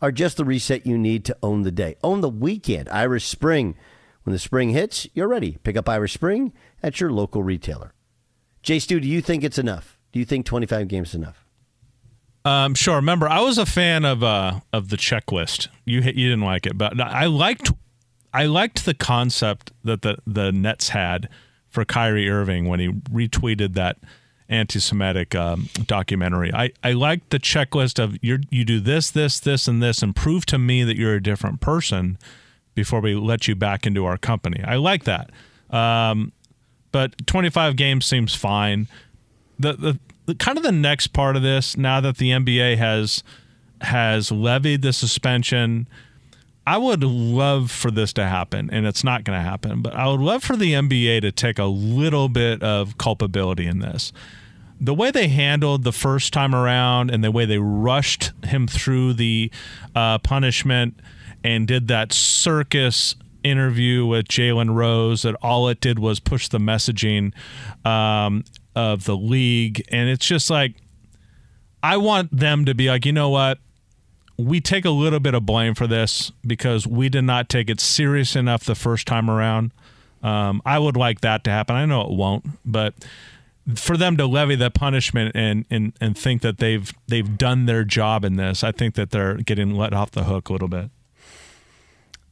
are 0.00 0.12
just 0.12 0.36
the 0.36 0.44
reset 0.44 0.86
you 0.86 0.96
need 0.96 1.24
to 1.24 1.36
own 1.42 1.62
the 1.62 1.72
day. 1.72 1.96
Own 2.04 2.20
the 2.20 2.28
weekend. 2.28 2.88
Irish 2.88 3.24
Spring. 3.26 3.74
When 4.22 4.32
the 4.32 4.38
spring 4.38 4.70
hits, 4.70 5.08
you're 5.12 5.26
ready. 5.26 5.58
Pick 5.64 5.76
up 5.76 5.88
Irish 5.88 6.12
Spring 6.12 6.52
at 6.80 7.00
your 7.00 7.10
local 7.10 7.42
retailer. 7.42 7.92
Jay 8.62 8.78
Stu, 8.78 9.00
do 9.00 9.08
you 9.08 9.20
think 9.20 9.42
it's 9.42 9.58
enough? 9.58 9.98
Do 10.12 10.20
you 10.20 10.24
think 10.24 10.46
25 10.46 10.86
games 10.86 11.08
is 11.08 11.16
enough? 11.16 11.44
Um, 12.44 12.76
sure. 12.76 12.94
Remember, 12.94 13.28
I 13.28 13.40
was 13.40 13.58
a 13.58 13.66
fan 13.66 14.04
of 14.04 14.22
uh, 14.22 14.60
of 14.72 14.90
the 14.90 14.96
checklist. 14.96 15.66
You 15.84 16.02
you 16.02 16.28
didn't 16.28 16.42
like 16.44 16.66
it, 16.66 16.78
but 16.78 17.00
I 17.00 17.26
liked 17.26 17.72
I 18.32 18.46
liked 18.46 18.84
the 18.84 18.94
concept 18.94 19.72
that 19.82 20.02
the 20.02 20.18
the 20.24 20.52
Nets 20.52 20.90
had 20.90 21.28
for 21.68 21.84
Kyrie 21.84 22.30
Irving 22.30 22.68
when 22.68 22.78
he 22.78 22.90
retweeted 22.90 23.74
that 23.74 23.96
anti-Semitic 24.54 25.34
um, 25.34 25.68
documentary. 25.86 26.52
I, 26.54 26.70
I 26.82 26.92
liked 26.92 27.30
the 27.30 27.38
checklist 27.38 28.02
of 28.02 28.16
you 28.22 28.40
you 28.50 28.64
do 28.64 28.80
this, 28.80 29.10
this, 29.10 29.40
this, 29.40 29.68
and 29.68 29.82
this, 29.82 30.02
and 30.02 30.14
prove 30.14 30.46
to 30.46 30.58
me 30.58 30.84
that 30.84 30.96
you're 30.96 31.14
a 31.14 31.22
different 31.22 31.60
person 31.60 32.18
before 32.74 33.00
we 33.00 33.14
let 33.14 33.46
you 33.46 33.54
back 33.54 33.86
into 33.86 34.04
our 34.04 34.16
company. 34.16 34.62
I 34.64 34.76
like 34.76 35.04
that. 35.04 35.30
Um, 35.70 36.32
but 36.92 37.26
25 37.26 37.76
games 37.76 38.06
seems 38.06 38.34
fine. 38.34 38.88
The, 39.58 39.72
the 39.74 39.98
the 40.26 40.34
kind 40.34 40.56
of 40.56 40.64
the 40.64 40.72
next 40.72 41.08
part 41.08 41.36
of 41.36 41.42
this 41.42 41.76
now 41.76 42.00
that 42.00 42.16
the 42.16 42.30
NBA 42.30 42.76
has 42.78 43.22
has 43.80 44.30
levied 44.30 44.82
the 44.82 44.92
suspension. 44.92 45.88
I 46.66 46.78
would 46.78 47.04
love 47.04 47.70
for 47.70 47.90
this 47.90 48.14
to 48.14 48.24
happen, 48.26 48.70
and 48.72 48.86
it's 48.86 49.04
not 49.04 49.24
going 49.24 49.38
to 49.38 49.42
happen, 49.42 49.82
but 49.82 49.94
I 49.94 50.08
would 50.08 50.20
love 50.20 50.42
for 50.42 50.56
the 50.56 50.72
NBA 50.72 51.20
to 51.20 51.30
take 51.30 51.58
a 51.58 51.64
little 51.64 52.30
bit 52.30 52.62
of 52.62 52.96
culpability 52.96 53.66
in 53.66 53.80
this. 53.80 54.12
The 54.84 54.92
way 54.92 55.10
they 55.10 55.28
handled 55.28 55.82
the 55.82 55.92
first 55.92 56.34
time 56.34 56.54
around 56.54 57.10
and 57.10 57.24
the 57.24 57.30
way 57.30 57.46
they 57.46 57.56
rushed 57.56 58.32
him 58.44 58.66
through 58.66 59.14
the 59.14 59.50
uh, 59.94 60.18
punishment 60.18 61.00
and 61.42 61.66
did 61.66 61.88
that 61.88 62.12
circus 62.12 63.14
interview 63.42 64.04
with 64.04 64.28
Jalen 64.28 64.74
Rose 64.74 65.22
that 65.22 65.36
all 65.40 65.68
it 65.68 65.80
did 65.80 65.98
was 65.98 66.20
push 66.20 66.48
the 66.48 66.58
messaging 66.58 67.32
um, 67.86 68.44
of 68.76 69.04
the 69.04 69.16
league. 69.16 69.82
And 69.90 70.10
it's 70.10 70.26
just 70.26 70.50
like, 70.50 70.74
I 71.82 71.96
want 71.96 72.36
them 72.36 72.66
to 72.66 72.74
be 72.74 72.88
like, 72.88 73.06
you 73.06 73.12
know 73.12 73.30
what? 73.30 73.60
We 74.36 74.60
take 74.60 74.84
a 74.84 74.90
little 74.90 75.20
bit 75.20 75.32
of 75.32 75.46
blame 75.46 75.74
for 75.74 75.86
this 75.86 76.30
because 76.46 76.86
we 76.86 77.08
did 77.08 77.22
not 77.22 77.48
take 77.48 77.70
it 77.70 77.80
serious 77.80 78.36
enough 78.36 78.64
the 78.64 78.74
first 78.74 79.06
time 79.06 79.30
around. 79.30 79.72
Um, 80.22 80.60
I 80.66 80.78
would 80.78 80.96
like 80.96 81.22
that 81.22 81.42
to 81.44 81.50
happen. 81.50 81.74
I 81.74 81.86
know 81.86 82.02
it 82.02 82.10
won't, 82.10 82.44
but 82.66 82.94
for 83.74 83.96
them 83.96 84.16
to 84.16 84.26
levy 84.26 84.56
that 84.56 84.74
punishment 84.74 85.32
and, 85.34 85.64
and 85.70 85.92
and 86.00 86.16
think 86.16 86.42
that 86.42 86.58
they've 86.58 86.92
they've 87.08 87.38
done 87.38 87.66
their 87.66 87.84
job 87.84 88.24
in 88.24 88.36
this, 88.36 88.62
I 88.62 88.72
think 88.72 88.94
that 88.94 89.10
they're 89.10 89.36
getting 89.36 89.74
let 89.74 89.94
off 89.94 90.10
the 90.10 90.24
hook 90.24 90.48
a 90.48 90.52
little 90.52 90.68
bit. 90.68 90.90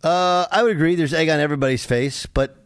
Uh, 0.03 0.47
I 0.51 0.63
would 0.63 0.73
agree. 0.73 0.95
There's 0.95 1.15
egg 1.15 1.29
on 1.29 1.39
everybody's 1.39 1.87
face, 1.87 2.27
but 2.27 2.57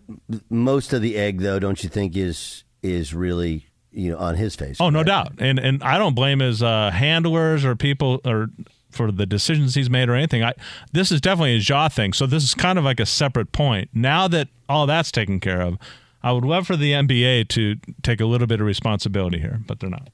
most 0.49 0.93
of 0.93 1.03
the 1.03 1.17
egg, 1.17 1.41
though, 1.41 1.59
don't 1.59 1.83
you 1.83 1.89
think 1.89 2.17
is 2.17 2.65
is 2.83 3.15
really 3.15 3.67
you 3.93 4.13
know 4.13 4.19
on 4.19 4.37
his 4.37 4.57
face? 4.57 4.79
Oh, 4.81 4.91
no 4.91 5.03
doubt. 5.05 5.33
And 5.39 5.59
and 5.59 5.83
I 5.83 5.99
don't 5.99 6.15
blame 6.15 6.41
his 6.41 6.63
uh, 6.63 6.91
handlers 6.91 7.65
or 7.65 7.77
people 7.77 8.21
or 8.25 8.49
for 8.91 9.13
the 9.13 9.27
decisions 9.27 9.75
he's 9.75 9.91
made 9.91 10.09
or 10.09 10.15
anything. 10.15 10.43
I 10.43 10.55
this 10.93 11.13
is 11.13 11.21
definitely 11.21 11.57
a 11.57 11.59
Ja 11.59 11.89
thing. 11.89 12.13
So 12.13 12.27
this 12.27 12.43
is 12.43 12.55
kind 12.55 12.79
of 12.79 12.85
like 12.85 13.01
a 13.01 13.07
separate 13.07 13.53
point. 13.53 13.91
Now 13.93 14.29
that 14.29 14.49
all 14.69 14.87
that's 14.87 15.13
taken 15.13 15.39
care 15.41 15.61
of, 15.61 15.79
I 16.27 16.33
would 16.33 16.45
love 16.45 16.67
for 16.67 16.75
the 16.75 16.91
NBA 16.91 17.47
to 17.51 17.77
take 18.03 18.21
a 18.21 18.27
little 18.27 18.49
bit 18.49 18.61
of 18.61 18.67
responsibility 18.67 19.39
here, 19.39 19.61
but 19.65 19.79
they're 19.79 19.89
not. 19.89 20.09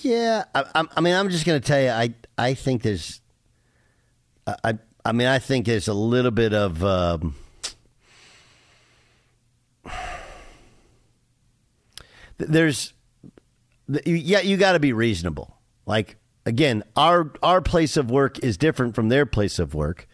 Yeah, 0.00 0.46
I, 0.52 0.84
I 0.96 1.00
mean, 1.00 1.14
I'm 1.14 1.30
just 1.30 1.46
going 1.46 1.60
to 1.60 1.64
tell 1.64 1.80
you, 1.80 1.90
I 1.90 2.12
I 2.36 2.54
think 2.54 2.82
there's, 2.82 3.20
I 4.48 4.76
I 5.04 5.12
mean, 5.12 5.28
I 5.28 5.38
think 5.38 5.66
there's 5.66 5.86
a 5.86 5.94
little 5.94 6.32
bit 6.32 6.52
of. 6.52 6.82
Um, 6.82 7.36
there's, 12.38 12.94
yeah, 14.04 14.40
you 14.40 14.56
got 14.56 14.72
to 14.72 14.80
be 14.80 14.92
reasonable. 14.92 15.56
Like 15.86 16.16
again, 16.44 16.82
our 16.96 17.32
our 17.44 17.60
place 17.60 17.96
of 17.96 18.10
work 18.10 18.40
is 18.40 18.56
different 18.56 18.96
from 18.96 19.08
their 19.08 19.24
place 19.24 19.60
of 19.60 19.72
work, 19.72 20.08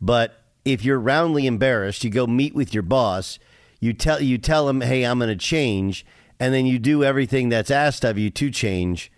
but 0.00 0.42
if 0.64 0.86
you're 0.86 0.98
roundly 0.98 1.46
embarrassed, 1.46 2.02
you 2.02 2.08
go 2.08 2.26
meet 2.26 2.54
with 2.54 2.72
your 2.72 2.82
boss. 2.82 3.38
You 3.84 3.92
tell 3.92 4.18
you 4.18 4.38
tell 4.38 4.66
him, 4.66 4.80
"Hey, 4.80 5.04
I'm 5.04 5.18
going 5.18 5.28
to 5.28 5.36
change," 5.36 6.06
and 6.40 6.54
then 6.54 6.64
you 6.64 6.78
do 6.78 7.04
everything 7.04 7.50
that's 7.50 7.70
asked 7.70 8.02
of 8.02 8.16
you 8.16 8.30
to 8.30 8.50
change. 8.50 9.12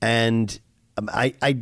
And 0.00 0.60
um, 0.96 1.10
I, 1.12 1.34
I, 1.42 1.58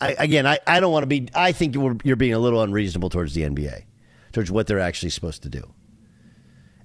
I 0.00 0.14
again, 0.20 0.46
I, 0.46 0.60
I 0.68 0.78
don't 0.78 0.92
want 0.92 1.02
to 1.02 1.08
be. 1.08 1.28
I 1.34 1.50
think 1.50 1.74
you're, 1.74 1.96
you're 2.04 2.14
being 2.14 2.32
a 2.32 2.38
little 2.38 2.62
unreasonable 2.62 3.10
towards 3.10 3.34
the 3.34 3.42
NBA, 3.42 3.86
towards 4.30 4.52
what 4.52 4.68
they're 4.68 4.78
actually 4.78 5.10
supposed 5.10 5.42
to 5.42 5.48
do. 5.48 5.74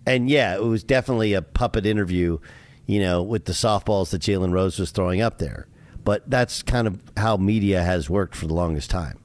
And 0.07 0.27
yeah, 0.27 0.55
it 0.55 0.63
was 0.63 0.83
definitely 0.83 1.35
a 1.35 1.43
puppet 1.43 1.85
interview, 1.85 2.39
you 2.87 2.99
know, 2.99 3.21
with 3.21 3.45
the 3.45 3.53
softballs 3.53 4.09
that 4.09 4.23
Jalen 4.23 4.53
Rose 4.53 4.79
was 4.79 4.89
throwing 4.89 5.21
up 5.21 5.37
there. 5.37 5.67
But 6.03 6.27
that's 6.27 6.63
kind 6.63 6.87
of 6.87 6.99
how 7.15 7.37
media 7.37 7.83
has 7.83 8.09
worked 8.09 8.35
for 8.35 8.47
the 8.47 8.55
longest 8.55 8.89
time, 8.89 9.19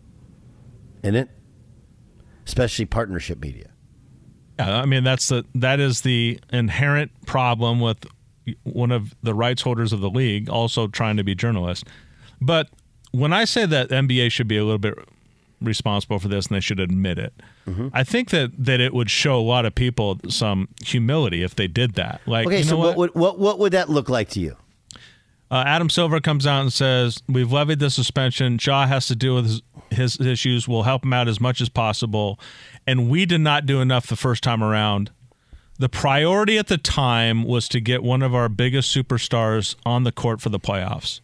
isn't 1.03 1.17
it? 1.17 1.31
Especially 2.45 2.85
partnership 2.85 3.41
media. 3.41 3.72
Yeah, 4.59 4.81
I 4.81 4.87
mean 4.87 5.05
that's 5.05 5.29
the 5.29 5.45
that 5.55 5.81
is 5.81 6.03
the 6.03 6.39
inherent 6.53 7.11
problem 7.27 7.81
with 7.81 8.07
one 8.65 8.91
of 8.91 9.15
the 9.23 9.35
rights 9.35 9.63
holders 9.63 9.93
of 9.93 10.01
the 10.01 10.11
league 10.11 10.49
also 10.49 10.89
trying 10.89 11.17
to 11.17 11.25
be 11.25 11.35
journalist. 11.35 11.85
But 12.41 12.69
when 13.13 13.33
I 13.33 13.45
say 13.45 13.67
that 13.67 13.91
NBA 13.91 14.33
should 14.33 14.49
be 14.49 14.57
a 14.57 14.65
little 14.65 14.79
bit 14.79 14.95
responsible 15.61 16.19
for 16.19 16.29
this 16.29 16.47
and 16.47 16.57
they 16.57 16.61
should 16.61 16.81
admit 16.81 17.19
it, 17.19 17.33
mm-hmm. 17.67 17.89
I 17.93 18.05
think 18.05 18.31
that 18.31 18.53
that 18.59 18.81
it 18.81 18.93
would 18.93 19.11
show 19.11 19.39
a 19.39 19.43
lot 19.43 19.65
of 19.65 19.75
people 19.75 20.19
some 20.29 20.69
humility 20.85 21.43
if 21.43 21.55
they 21.55 21.69
did 21.69 21.95
that. 21.95 22.21
Like, 22.27 22.47
okay, 22.47 22.59
you 22.59 22.65
know 22.65 22.71
so 22.71 22.77
what? 22.77 22.97
what 22.97 23.15
would 23.15 23.15
what, 23.15 23.39
what 23.39 23.59
would 23.59 23.73
that 23.73 23.89
look 23.89 24.09
like 24.09 24.29
to 24.31 24.41
you? 24.41 24.57
Uh, 25.51 25.65
Adam 25.67 25.91
Silver 25.91 26.19
comes 26.19 26.47
out 26.47 26.63
and 26.63 26.73
says, 26.73 27.23
"We've 27.29 27.53
levied 27.53 27.79
the 27.79 27.91
suspension. 27.91 28.59
Ja 28.61 28.87
has 28.87 29.07
to 29.09 29.17
deal 29.17 29.35
with 29.35 29.45
his, 29.45 29.63
his 29.91 30.21
issues. 30.21 30.67
We'll 30.67 30.85
help 30.85 31.05
him 31.05 31.13
out 31.13 31.29
as 31.29 31.43
much 31.43 31.61
as 31.61 31.69
possible, 31.69 32.41
and 32.87 33.09
we 33.11 33.27
did 33.27 33.41
not 33.41 33.67
do 33.67 33.81
enough 33.81 34.07
the 34.07 34.17
first 34.17 34.43
time 34.43 34.63
around. 34.63 35.11
The 35.79 35.89
priority 35.89 36.59
at 36.59 36.69
the 36.69 36.79
time 36.79 37.45
was 37.45 37.69
to 37.71 37.81
get 37.81 38.03
one 38.03 38.23
of 38.23 38.35
our 38.35 38.49
biggest 38.49 38.95
superstars 38.95 39.75
on 39.85 40.05
the 40.05 40.13
court 40.13 40.41
for 40.41 40.49
the 40.49 40.61
playoffs, 40.61 41.21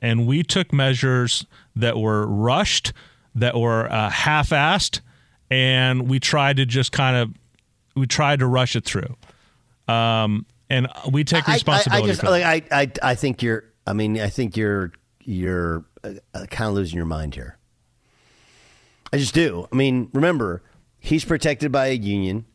and 0.00 0.26
we 0.26 0.42
took 0.42 0.72
measures 0.72 1.46
that 1.76 1.98
were 1.98 2.26
rushed, 2.26 2.92
that 3.34 3.56
were 3.56 3.90
uh, 3.90 4.10
half-assed, 4.10 5.00
and 5.50 6.08
we 6.08 6.20
tried 6.20 6.56
to 6.56 6.66
just 6.66 6.92
kind 6.92 7.16
of 7.16 7.30
we 7.94 8.06
tried 8.06 8.40
to 8.40 8.46
rush 8.46 8.76
it 8.76 8.84
through." 8.84 9.16
Um, 9.88 10.46
and 10.70 10.88
we 11.10 11.24
take 11.24 11.46
responsibility. 11.46 11.92
I, 11.92 12.00
I, 12.00 12.02
I 12.02 12.06
just, 12.06 12.22
like, 12.22 12.44
I, 12.72 12.82
I, 12.82 13.10
I 13.10 13.14
think 13.14 13.42
you're 13.42 13.64
I 13.86 13.92
mean, 13.92 14.20
I 14.20 14.28
think 14.28 14.56
you're 14.56 14.92
you're 15.24 15.84
uh, 16.04 16.46
kind 16.50 16.68
of 16.68 16.74
losing 16.74 16.96
your 16.96 17.06
mind 17.06 17.34
here. 17.34 17.58
I 19.12 19.18
just 19.18 19.34
do. 19.34 19.68
I 19.72 19.76
mean, 19.76 20.08
remember, 20.12 20.62
he's 21.02 21.24
protected 21.24 21.72
by 21.72 21.88
a 21.88 21.94
union, 21.94 22.46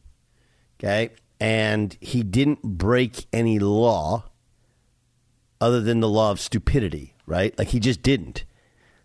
okay, 0.80 1.12
and 1.40 1.96
he 2.00 2.24
didn't 2.24 2.64
break 2.64 3.28
any 3.34 3.60
law 3.60 4.24
other 5.60 5.82
than 5.82 6.00
the 6.00 6.10
law 6.10 6.32
of 6.32 6.40
stupidity, 6.40 7.14
right? 7.26 7.58
Like 7.60 7.68
he 7.68 7.80
just 7.80 8.02
didn't. 8.02 8.46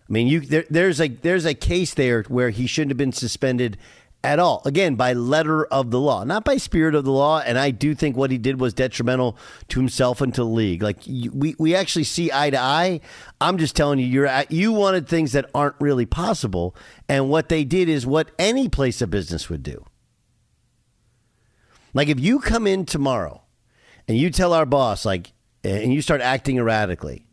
I 0.09 0.13
mean, 0.13 0.29
you 0.29 0.41
there, 0.41 0.65
there's 0.71 1.01
a 1.01 1.09
there's 1.09 1.45
a 1.45 1.55
case 1.55 1.93
there 1.93 2.23
where 2.29 2.51
he 2.51 2.67
shouldn't 2.67 2.93
have 2.93 2.97
been 2.97 3.13
suspended 3.13 3.77
at 4.25 4.38
all. 4.38 4.62
Again, 4.64 4.95
by 4.95 5.12
letter 5.12 5.64
of 5.64 5.91
the 5.91 5.99
law, 6.00 6.25
not 6.25 6.45
by 6.45 6.57
spirit 6.57 6.95
of 6.95 7.05
the 7.05 7.11
law. 7.11 7.41
And 7.41 7.59
I 7.59 7.71
do 7.71 7.95
think 7.95 8.17
what 8.17 8.31
he 8.31 8.38
did 8.38 8.61
was 8.61 8.73
detrimental 8.73 9.37
to 9.69 9.81
himself 9.81 10.21
and 10.21 10.33
to 10.35 10.43
the 10.43 10.47
league. 10.47 10.83
Like 10.83 10.99
we, 11.07 11.55
we 11.59 11.75
actually 11.75 12.05
see 12.05 12.31
eye 12.33 12.50
to 12.50 12.59
eye. 12.59 13.00
I'm 13.41 13.59
just 13.59 13.75
telling 13.75 13.99
you, 13.99 14.07
you're 14.07 14.26
at, 14.26 14.52
you 14.52 14.73
wanted 14.73 15.09
things 15.09 15.33
that 15.33 15.50
aren't 15.55 15.76
really 15.81 16.07
possible, 16.07 16.76
and 17.09 17.29
what 17.29 17.49
they 17.49 17.64
did 17.64 17.88
is 17.88 18.07
what 18.07 18.31
any 18.38 18.69
place 18.69 19.02
of 19.02 19.11
business 19.11 19.49
would 19.49 19.62
do. 19.62 19.85
Like 21.95 22.09
if 22.09 22.21
you 22.21 22.38
come 22.38 22.67
in 22.67 22.87
tomorrow 22.87 23.43
and 24.07 24.17
you 24.17 24.31
tell 24.31 24.52
our 24.52 24.67
boss 24.67 25.05
like, 25.05 25.33
and 25.64 25.93
you 25.93 26.02
start 26.02 26.21
acting 26.21 26.59
erratically, 26.59 27.26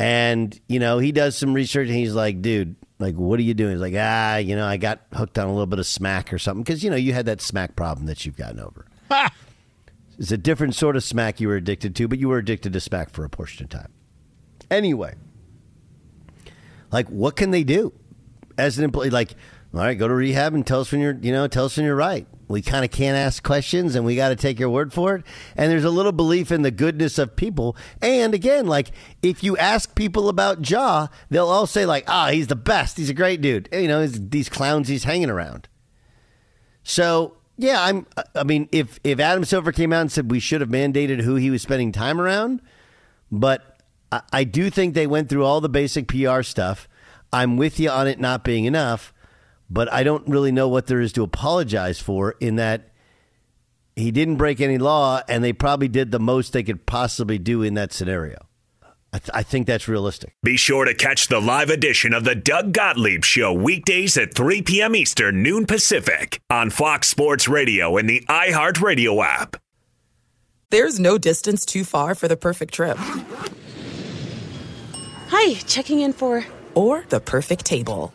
And, 0.00 0.58
you 0.66 0.78
know, 0.78 0.98
he 0.98 1.12
does 1.12 1.36
some 1.36 1.52
research 1.52 1.88
and 1.88 1.96
he's 1.96 2.14
like, 2.14 2.40
dude, 2.40 2.74
like, 2.98 3.16
what 3.16 3.38
are 3.38 3.42
you 3.42 3.52
doing? 3.52 3.72
He's 3.72 3.82
like, 3.82 3.94
ah, 3.96 4.36
you 4.36 4.56
know, 4.56 4.66
I 4.66 4.78
got 4.78 5.00
hooked 5.12 5.38
on 5.38 5.46
a 5.46 5.50
little 5.50 5.66
bit 5.66 5.78
of 5.78 5.86
smack 5.86 6.32
or 6.32 6.38
something. 6.38 6.62
Because, 6.62 6.82
you 6.82 6.88
know, 6.88 6.96
you 6.96 7.12
had 7.12 7.26
that 7.26 7.42
smack 7.42 7.76
problem 7.76 8.06
that 8.06 8.24
you've 8.24 8.36
gotten 8.36 8.60
over. 8.60 8.86
it's 10.18 10.32
a 10.32 10.38
different 10.38 10.74
sort 10.74 10.96
of 10.96 11.04
smack 11.04 11.38
you 11.38 11.48
were 11.48 11.56
addicted 11.56 11.94
to, 11.96 12.08
but 12.08 12.18
you 12.18 12.30
were 12.30 12.38
addicted 12.38 12.72
to 12.72 12.80
smack 12.80 13.10
for 13.10 13.26
a 13.26 13.28
portion 13.28 13.64
of 13.64 13.68
time. 13.70 13.92
Anyway, 14.70 15.14
like, 16.90 17.06
what 17.08 17.36
can 17.36 17.50
they 17.50 17.62
do 17.62 17.92
as 18.56 18.78
an 18.78 18.84
employee? 18.84 19.10
Like, 19.10 19.34
all 19.74 19.80
right, 19.80 19.98
go 19.98 20.08
to 20.08 20.14
rehab 20.14 20.54
and 20.54 20.66
tell 20.66 20.80
us 20.80 20.90
when 20.92 21.02
you're, 21.02 21.18
you 21.20 21.32
know, 21.32 21.46
tell 21.46 21.66
us 21.66 21.76
when 21.76 21.84
you're 21.84 21.94
right. 21.94 22.26
We 22.50 22.62
kind 22.62 22.84
of 22.84 22.90
can't 22.90 23.16
ask 23.16 23.42
questions 23.44 23.94
and 23.94 24.04
we 24.04 24.16
got 24.16 24.30
to 24.30 24.36
take 24.36 24.58
your 24.58 24.70
word 24.70 24.92
for 24.92 25.14
it. 25.14 25.24
And 25.56 25.70
there's 25.70 25.84
a 25.84 25.90
little 25.90 26.12
belief 26.12 26.50
in 26.50 26.62
the 26.62 26.72
goodness 26.72 27.16
of 27.16 27.36
people. 27.36 27.76
And 28.02 28.34
again, 28.34 28.66
like 28.66 28.90
if 29.22 29.44
you 29.44 29.56
ask 29.56 29.94
people 29.94 30.28
about 30.28 30.68
Ja, 30.68 31.06
they'll 31.30 31.46
all 31.46 31.66
say 31.66 31.86
like, 31.86 32.04
"Ah, 32.08 32.30
he's 32.30 32.48
the 32.48 32.56
best. 32.56 32.96
He's 32.96 33.08
a 33.08 33.14
great 33.14 33.40
dude." 33.40 33.68
You 33.72 33.86
know, 33.86 34.04
these 34.06 34.48
clowns 34.48 34.88
he's 34.88 35.04
hanging 35.04 35.30
around. 35.30 35.68
So 36.82 37.36
yeah, 37.56 37.82
I'm. 37.82 38.06
I 38.34 38.42
mean, 38.42 38.68
if 38.72 38.98
if 39.04 39.20
Adam 39.20 39.44
Silver 39.44 39.70
came 39.70 39.92
out 39.92 40.00
and 40.00 40.12
said 40.12 40.30
we 40.30 40.40
should 40.40 40.60
have 40.60 40.70
mandated 40.70 41.20
who 41.20 41.36
he 41.36 41.50
was 41.50 41.62
spending 41.62 41.92
time 41.92 42.20
around, 42.20 42.62
but 43.30 43.80
I, 44.10 44.22
I 44.32 44.44
do 44.44 44.70
think 44.70 44.94
they 44.94 45.06
went 45.06 45.28
through 45.28 45.44
all 45.44 45.60
the 45.60 45.68
basic 45.68 46.08
PR 46.08 46.42
stuff. 46.42 46.88
I'm 47.32 47.56
with 47.56 47.78
you 47.78 47.90
on 47.90 48.08
it 48.08 48.18
not 48.18 48.42
being 48.42 48.64
enough 48.64 49.14
but 49.70 49.92
I 49.92 50.02
don't 50.02 50.26
really 50.28 50.52
know 50.52 50.68
what 50.68 50.86
there 50.88 51.00
is 51.00 51.12
to 51.14 51.22
apologize 51.22 52.00
for 52.00 52.36
in 52.40 52.56
that 52.56 52.90
he 53.96 54.10
didn't 54.10 54.36
break 54.36 54.60
any 54.60 54.78
law 54.78 55.20
and 55.28 55.44
they 55.44 55.52
probably 55.52 55.88
did 55.88 56.10
the 56.10 56.18
most 56.18 56.52
they 56.52 56.62
could 56.62 56.86
possibly 56.86 57.38
do 57.38 57.62
in 57.62 57.74
that 57.74 57.92
scenario. 57.92 58.38
I, 59.12 59.18
th- 59.18 59.30
I, 59.34 59.42
think 59.42 59.66
that's 59.66 59.88
realistic. 59.88 60.34
Be 60.44 60.56
sure 60.56 60.84
to 60.84 60.94
catch 60.94 61.26
the 61.26 61.40
live 61.40 61.68
edition 61.68 62.14
of 62.14 62.22
the 62.22 62.36
Doug 62.36 62.72
Gottlieb 62.72 63.24
Show 63.24 63.52
weekdays 63.52 64.16
at 64.16 64.34
3 64.34 64.62
p.m. 64.62 64.94
Eastern, 64.94 65.42
noon 65.42 65.66
Pacific 65.66 66.40
on 66.48 66.70
Fox 66.70 67.08
Sports 67.08 67.48
Radio 67.48 67.96
and 67.96 68.08
the 68.08 68.24
iHeartRadio 68.28 69.24
app. 69.24 69.56
There's 70.70 71.00
no 71.00 71.18
distance 71.18 71.66
too 71.66 71.82
far 71.82 72.14
for 72.14 72.28
the 72.28 72.36
perfect 72.36 72.72
trip. 72.72 72.96
Hi, 75.30 75.54
checking 75.54 76.00
in 76.00 76.12
for. 76.12 76.46
Or 76.76 77.04
the 77.08 77.18
perfect 77.18 77.64
table. 77.64 78.14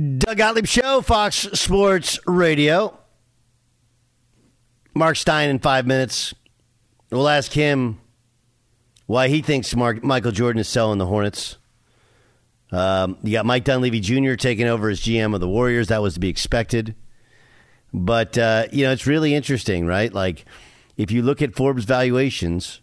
Doug 0.00 0.38
Gottlieb 0.38 0.66
Show, 0.66 1.02
Fox 1.02 1.36
Sports 1.52 2.18
Radio. 2.26 2.96
Marc 4.94 5.16
Stein 5.16 5.50
in 5.50 5.58
five 5.58 5.86
minutes. 5.86 6.32
We'll 7.10 7.28
ask 7.28 7.52
him 7.52 8.00
why 9.06 9.28
he 9.28 9.42
thinks 9.42 9.76
Mark, 9.76 10.02
Michael 10.02 10.32
Jordan 10.32 10.60
is 10.60 10.68
selling 10.68 10.98
the 10.98 11.06
Hornets. 11.06 11.58
Um, 12.72 13.18
you 13.22 13.32
got 13.32 13.44
Mike 13.44 13.64
Dunleavy 13.64 14.00
Jr. 14.00 14.36
taking 14.36 14.66
over 14.66 14.88
as 14.88 15.00
GM 15.00 15.34
of 15.34 15.40
the 15.40 15.48
Warriors. 15.48 15.88
That 15.88 16.00
was 16.00 16.14
to 16.14 16.20
be 16.20 16.28
expected. 16.28 16.94
But, 17.92 18.38
uh, 18.38 18.68
you 18.72 18.84
know, 18.84 18.92
it's 18.92 19.06
really 19.06 19.34
interesting, 19.34 19.84
right? 19.84 20.14
Like, 20.14 20.46
if 20.96 21.10
you 21.10 21.20
look 21.20 21.42
at 21.42 21.54
Forbes 21.54 21.84
valuations 21.84 22.80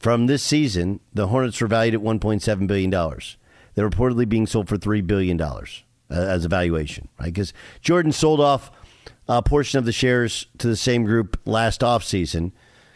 from 0.00 0.26
this 0.26 0.42
season, 0.42 1.00
the 1.14 1.28
Hornets 1.28 1.60
were 1.62 1.68
valued 1.68 1.94
at 1.94 2.00
$1.7 2.00 2.66
billion. 2.66 2.90
They're 2.90 3.88
reportedly 3.88 4.28
being 4.28 4.46
sold 4.46 4.68
for 4.68 4.76
$3 4.76 5.06
billion 5.06 5.40
uh, 6.12 6.16
as 6.16 6.44
a 6.44 6.48
valuation, 6.48 7.08
right? 7.18 7.32
Because 7.32 7.52
Jordan 7.80 8.12
sold 8.12 8.40
off 8.40 8.70
a 9.28 9.42
portion 9.42 9.78
of 9.78 9.84
the 9.84 9.92
shares 9.92 10.46
to 10.58 10.66
the 10.66 10.76
same 10.76 11.04
group 11.04 11.40
last 11.44 11.80
offseason, 11.80 12.52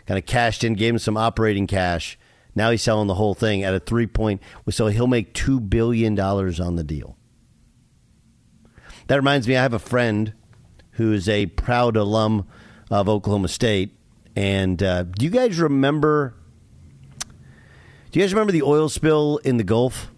kind 0.06 0.18
of 0.18 0.26
cashed 0.26 0.62
in, 0.62 0.74
gave 0.74 0.94
him 0.94 0.98
some 0.98 1.16
operating 1.16 1.66
cash. 1.66 2.18
Now 2.54 2.70
he's 2.70 2.82
selling 2.82 3.06
the 3.06 3.14
whole 3.14 3.34
thing 3.34 3.62
at 3.62 3.74
a 3.74 3.80
three 3.80 4.06
point, 4.06 4.42
so 4.70 4.88
he'll 4.88 5.06
make 5.06 5.34
$2 5.34 5.68
billion 5.68 6.18
on 6.18 6.76
the 6.76 6.84
deal. 6.84 7.16
That 9.06 9.16
reminds 9.16 9.46
me, 9.46 9.56
I 9.56 9.62
have 9.62 9.74
a 9.74 9.78
friend 9.78 10.32
who's 10.92 11.28
a 11.28 11.46
proud 11.46 11.96
alum 11.96 12.46
of 12.90 13.08
Oklahoma 13.08 13.48
State. 13.48 13.94
And 14.34 14.82
uh, 14.82 15.04
do 15.04 15.24
you 15.24 15.30
guys 15.30 15.58
remember? 15.58 16.34
Do 18.10 18.18
you 18.18 18.24
guys 18.24 18.32
remember 18.32 18.52
the 18.52 18.62
oil 18.62 18.88
spill 18.88 19.38
in 19.38 19.56
the 19.56 19.64
Gulf? 19.64 20.10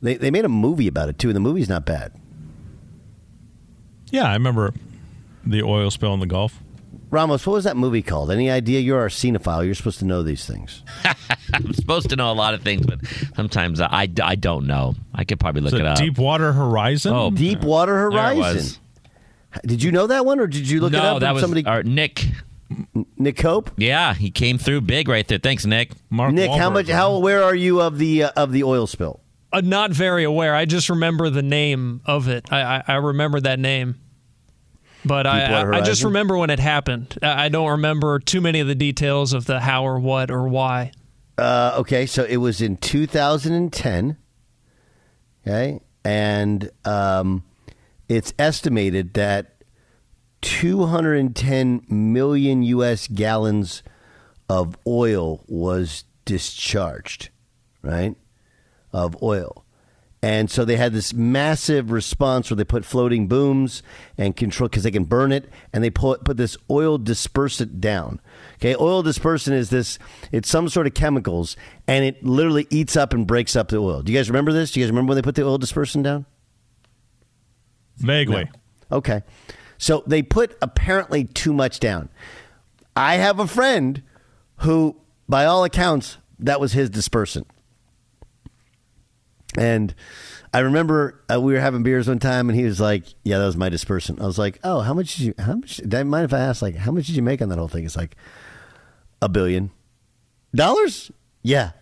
They, 0.00 0.16
they 0.16 0.30
made 0.30 0.44
a 0.44 0.50
movie 0.50 0.88
about 0.88 1.08
it 1.08 1.18
too, 1.18 1.28
and 1.28 1.36
the 1.36 1.40
movie's 1.40 1.68
not 1.68 1.86
bad. 1.86 2.12
Yeah, 4.12 4.24
I 4.28 4.34
remember 4.34 4.72
the 5.44 5.62
oil 5.62 5.90
spill 5.90 6.14
in 6.14 6.20
the 6.20 6.26
Gulf. 6.26 6.60
Ramos, 7.10 7.46
what 7.46 7.54
was 7.54 7.64
that 7.64 7.76
movie 7.76 8.02
called? 8.02 8.30
Any 8.30 8.50
idea? 8.50 8.80
You're 8.80 9.00
our 9.00 9.08
cinephile. 9.08 9.64
You're 9.64 9.74
supposed 9.74 9.98
to 9.98 10.04
know 10.04 10.22
these 10.22 10.46
things. 10.46 10.82
I'm 11.54 11.72
supposed 11.74 12.08
to 12.10 12.16
know 12.16 12.30
a 12.30 12.34
lot 12.34 12.54
of 12.54 12.62
things, 12.62 12.86
but 12.86 13.00
sometimes 13.34 13.80
I, 13.80 14.08
I 14.22 14.34
don't 14.36 14.66
know. 14.66 14.94
I 15.14 15.24
could 15.24 15.38
probably 15.40 15.60
look 15.62 15.74
Is 15.74 15.80
it 15.80 15.82
it 15.82 15.88
up. 15.88 15.98
Deepwater 15.98 16.52
Horizon? 16.52 17.12
Oh, 17.12 17.30
Deepwater 17.30 17.92
There 18.10 18.10
Horizon. 18.10 18.80
Did 19.64 19.82
you 19.82 19.92
know 19.92 20.06
that 20.06 20.24
one, 20.24 20.40
or 20.40 20.46
did 20.46 20.68
you 20.68 20.80
look 20.80 20.92
it 20.94 20.96
no, 20.96 21.16
up? 21.16 21.20
that 21.20 21.32
was 21.32 21.42
somebody. 21.42 21.66
uh, 21.66 21.82
Nick. 21.82 22.26
Nick 23.18 23.36
Koop. 23.36 23.70
Yeah, 23.76 24.14
he 24.14 24.30
came 24.30 24.56
through 24.56 24.82
big 24.82 25.08
right 25.08 25.26
there. 25.28 25.38
Thanks, 25.38 25.66
Nick. 25.66 25.92
Mark 26.08 26.32
Nick, 26.32 26.50
how 26.50 26.70
much? 26.70 26.88
How 26.88 27.12
aware 27.12 27.42
are 27.42 27.54
you 27.54 27.82
of 27.82 27.98
the 27.98 28.24
uh, 28.24 28.30
of 28.36 28.52
the 28.52 28.64
oil 28.64 28.86
spill? 28.86 29.20
Uh, 29.52 29.60
not 29.60 29.90
very 29.90 30.24
aware. 30.24 30.54
I 30.54 30.64
just 30.64 30.88
remember 30.88 31.28
the 31.28 31.42
name 31.42 32.00
of 32.06 32.28
it. 32.28 32.50
I 32.52 32.76
I, 32.76 32.84
I 32.88 32.94
remember 32.94 33.40
that 33.40 33.58
name, 33.58 33.96
but 35.04 35.26
I, 35.26 35.42
I 35.44 35.78
I 35.78 35.80
just 35.82 36.04
remember 36.04 36.38
when 36.38 36.50
it 36.50 36.58
happened. 36.58 37.18
I 37.22 37.44
I 37.44 37.48
don't 37.48 37.70
remember 37.70 38.18
too 38.18 38.40
many 38.40 38.60
of 38.60 38.66
the 38.66 38.74
details 38.74 39.32
of 39.32 39.44
the 39.44 39.60
how 39.60 39.84
or 39.84 40.00
what 40.00 40.30
or 40.30 40.48
why. 40.48 40.92
Uh, 41.36 41.76
okay, 41.78 42.06
so 42.06 42.24
it 42.24 42.36
was 42.38 42.60
in 42.62 42.76
2010. 42.76 44.16
Okay, 45.46 45.80
and 46.04 46.70
um, 46.84 47.42
it's 48.08 48.32
estimated 48.38 49.14
that 49.14 49.64
210 50.42 51.84
million 51.88 52.62
U.S. 52.62 53.08
gallons 53.08 53.82
of 54.48 54.76
oil 54.86 55.44
was 55.48 56.04
discharged, 56.24 57.30
right? 57.82 58.14
Of 58.92 59.22
oil. 59.22 59.64
And 60.24 60.48
so 60.48 60.64
they 60.64 60.76
had 60.76 60.92
this 60.92 61.12
massive 61.12 61.90
response 61.90 62.48
where 62.48 62.56
they 62.56 62.64
put 62.64 62.84
floating 62.84 63.26
booms 63.26 63.82
and 64.16 64.36
control 64.36 64.68
because 64.68 64.84
they 64.84 64.92
can 64.92 65.02
burn 65.02 65.32
it, 65.32 65.50
and 65.72 65.82
they 65.82 65.90
put 65.90 66.24
put 66.24 66.36
this 66.36 66.56
oil 66.70 66.96
dispersant 66.96 67.80
down. 67.80 68.20
Okay, 68.54 68.76
oil 68.76 69.02
dispersant 69.02 69.54
is 69.54 69.70
this; 69.70 69.98
it's 70.30 70.48
some 70.48 70.68
sort 70.68 70.86
of 70.86 70.94
chemicals, 70.94 71.56
and 71.88 72.04
it 72.04 72.22
literally 72.24 72.68
eats 72.70 72.96
up 72.96 73.12
and 73.12 73.26
breaks 73.26 73.56
up 73.56 73.68
the 73.68 73.78
oil. 73.78 74.02
Do 74.02 74.12
you 74.12 74.18
guys 74.18 74.30
remember 74.30 74.52
this? 74.52 74.70
Do 74.70 74.78
you 74.78 74.86
guys 74.86 74.92
remember 74.92 75.10
when 75.10 75.16
they 75.16 75.22
put 75.22 75.34
the 75.34 75.44
oil 75.44 75.58
dispersant 75.58 76.04
down? 76.04 76.24
Vaguely. 77.96 78.48
Okay. 78.92 79.22
So 79.78 80.04
they 80.06 80.22
put 80.22 80.56
apparently 80.62 81.24
too 81.24 81.52
much 81.52 81.80
down. 81.80 82.08
I 82.94 83.14
have 83.14 83.40
a 83.40 83.48
friend 83.48 84.02
who, 84.58 84.96
by 85.28 85.46
all 85.46 85.64
accounts, 85.64 86.18
that 86.38 86.60
was 86.60 86.72
his 86.72 86.90
dispersant. 86.90 87.46
And 89.56 89.94
I 90.54 90.60
remember 90.60 91.22
uh, 91.32 91.40
we 91.40 91.52
were 91.52 91.60
having 91.60 91.82
beers 91.82 92.08
one 92.08 92.18
time, 92.18 92.48
and 92.48 92.58
he 92.58 92.64
was 92.64 92.80
like, 92.80 93.04
"Yeah, 93.24 93.38
that 93.38 93.46
was 93.46 93.56
my 93.56 93.70
dispersant." 93.70 94.20
I 94.20 94.26
was 94.26 94.38
like, 94.38 94.58
"Oh, 94.64 94.80
how 94.80 94.94
much 94.94 95.16
did 95.16 95.26
you? 95.26 95.34
How 95.38 95.54
much? 95.54 95.76
Do 95.76 95.96
I 95.96 96.02
mind 96.02 96.24
if 96.24 96.34
I 96.34 96.40
ask? 96.40 96.62
Like, 96.62 96.76
how 96.76 96.92
much 96.92 97.06
did 97.06 97.16
you 97.16 97.22
make 97.22 97.40
on 97.42 97.48
that 97.48 97.58
whole 97.58 97.68
thing?" 97.68 97.84
It's 97.84 97.96
like 97.96 98.16
a 99.20 99.28
billion 99.28 99.70
dollars. 100.54 101.10
Yeah. 101.42 101.72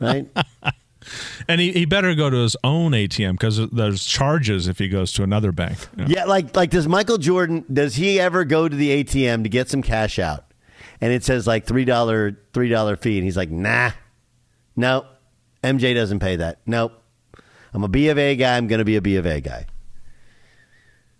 right 0.00 0.26
And 1.48 1.60
he, 1.60 1.72
he 1.72 1.84
better 1.84 2.14
go 2.14 2.30
to 2.30 2.36
his 2.36 2.56
own 2.64 2.92
ATM 2.92 3.32
because 3.32 3.68
there's 3.70 4.04
charges 4.04 4.68
if 4.68 4.78
he 4.78 4.88
goes 4.88 5.12
to 5.14 5.22
another 5.22 5.52
bank. 5.52 5.78
you 5.96 6.04
know. 6.04 6.10
yeah 6.10 6.24
like 6.24 6.54
like 6.56 6.70
does 6.70 6.86
michael 6.88 7.18
jordan 7.18 7.64
does 7.72 7.94
he 7.94 8.18
ever 8.20 8.44
go 8.44 8.68
to 8.68 8.76
the 8.76 9.02
atm 9.04 9.42
to 9.42 9.48
get 9.48 9.68
some 9.68 9.82
cash 9.82 10.18
out? 10.18 10.44
And 11.00 11.12
it 11.12 11.24
says 11.24 11.46
like 11.46 11.64
three 11.64 11.84
dollar 11.84 12.38
three 12.52 12.68
dollar 12.68 12.96
fee. 12.96 13.18
And 13.18 13.24
he's 13.24 13.36
like 13.36 13.50
nah. 13.50 13.90
No 14.76 15.06
mj 15.62 15.94
doesn't 15.94 16.20
pay 16.20 16.36
that. 16.36 16.60
Nope. 16.66 16.92
I'm 17.72 17.84
a 17.84 17.88
b 17.88 18.08
of 18.08 18.18
a 18.18 18.34
guy. 18.36 18.56
I'm 18.56 18.66
gonna 18.66 18.84
be 18.84 18.96
a 18.96 19.02
b 19.02 19.16
of 19.16 19.26
a 19.26 19.40
guy 19.40 19.66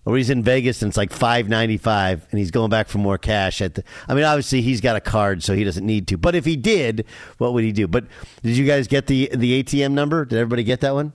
or 0.05 0.17
he's 0.17 0.31
in 0.31 0.43
Vegas 0.43 0.83
and 0.83 0.91
it's 0.91 0.97
like 0.97 1.13
five 1.13 1.49
ninety 1.49 1.77
five, 1.77 2.27
and 2.31 2.39
he's 2.39 2.51
going 2.51 2.71
back 2.71 2.89
for 2.89 2.99
more 2.99 3.19
cash. 3.19 3.61
At 3.61 3.75
the, 3.75 3.85
I 4.09 4.15
mean, 4.15 4.25
obviously 4.25 4.63
he's 4.63 4.81
got 4.81 4.97
a 4.97 5.01
card, 5.01 5.43
so 5.43 5.55
he 5.55 5.65
doesn't 5.65 5.85
need 5.85 6.09
to. 6.09 6.17
But 6.19 6.35
if 6.35 6.45
he 6.45 6.57
did, 6.57 7.05
what 7.39 7.53
would 7.53 7.65
he 7.65 7.73
do? 7.73 7.87
But 7.87 8.07
did 8.43 8.57
you 8.57 8.67
guys 8.67 8.89
get 8.89 9.07
the 9.07 9.31
the 9.35 9.63
ATM 9.63 9.93
number? 9.93 10.25
Did 10.25 10.39
everybody 10.39 10.65
get 10.65 10.81
that 10.81 10.95
one? 10.95 11.13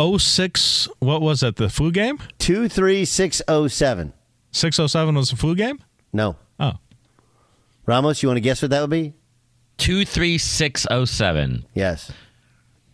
06, 0.00 0.88
what 0.98 1.22
was 1.22 1.40
that, 1.40 1.54
the 1.54 1.68
flu 1.68 1.92
game? 1.92 2.18
Two 2.38 2.68
three 2.68 3.04
six 3.04 3.40
zero 3.48 3.68
seven. 3.68 4.12
607 4.50 5.14
was 5.14 5.30
the 5.30 5.36
flu 5.36 5.54
game? 5.54 5.80
No. 6.12 6.36
Oh. 6.60 6.74
Ramos, 7.86 8.22
you 8.22 8.28
want 8.28 8.36
to 8.36 8.40
guess 8.40 8.62
what 8.62 8.70
that 8.70 8.80
would 8.80 8.90
be? 8.90 9.14
23607. 9.78 11.66
Yes. 11.74 12.12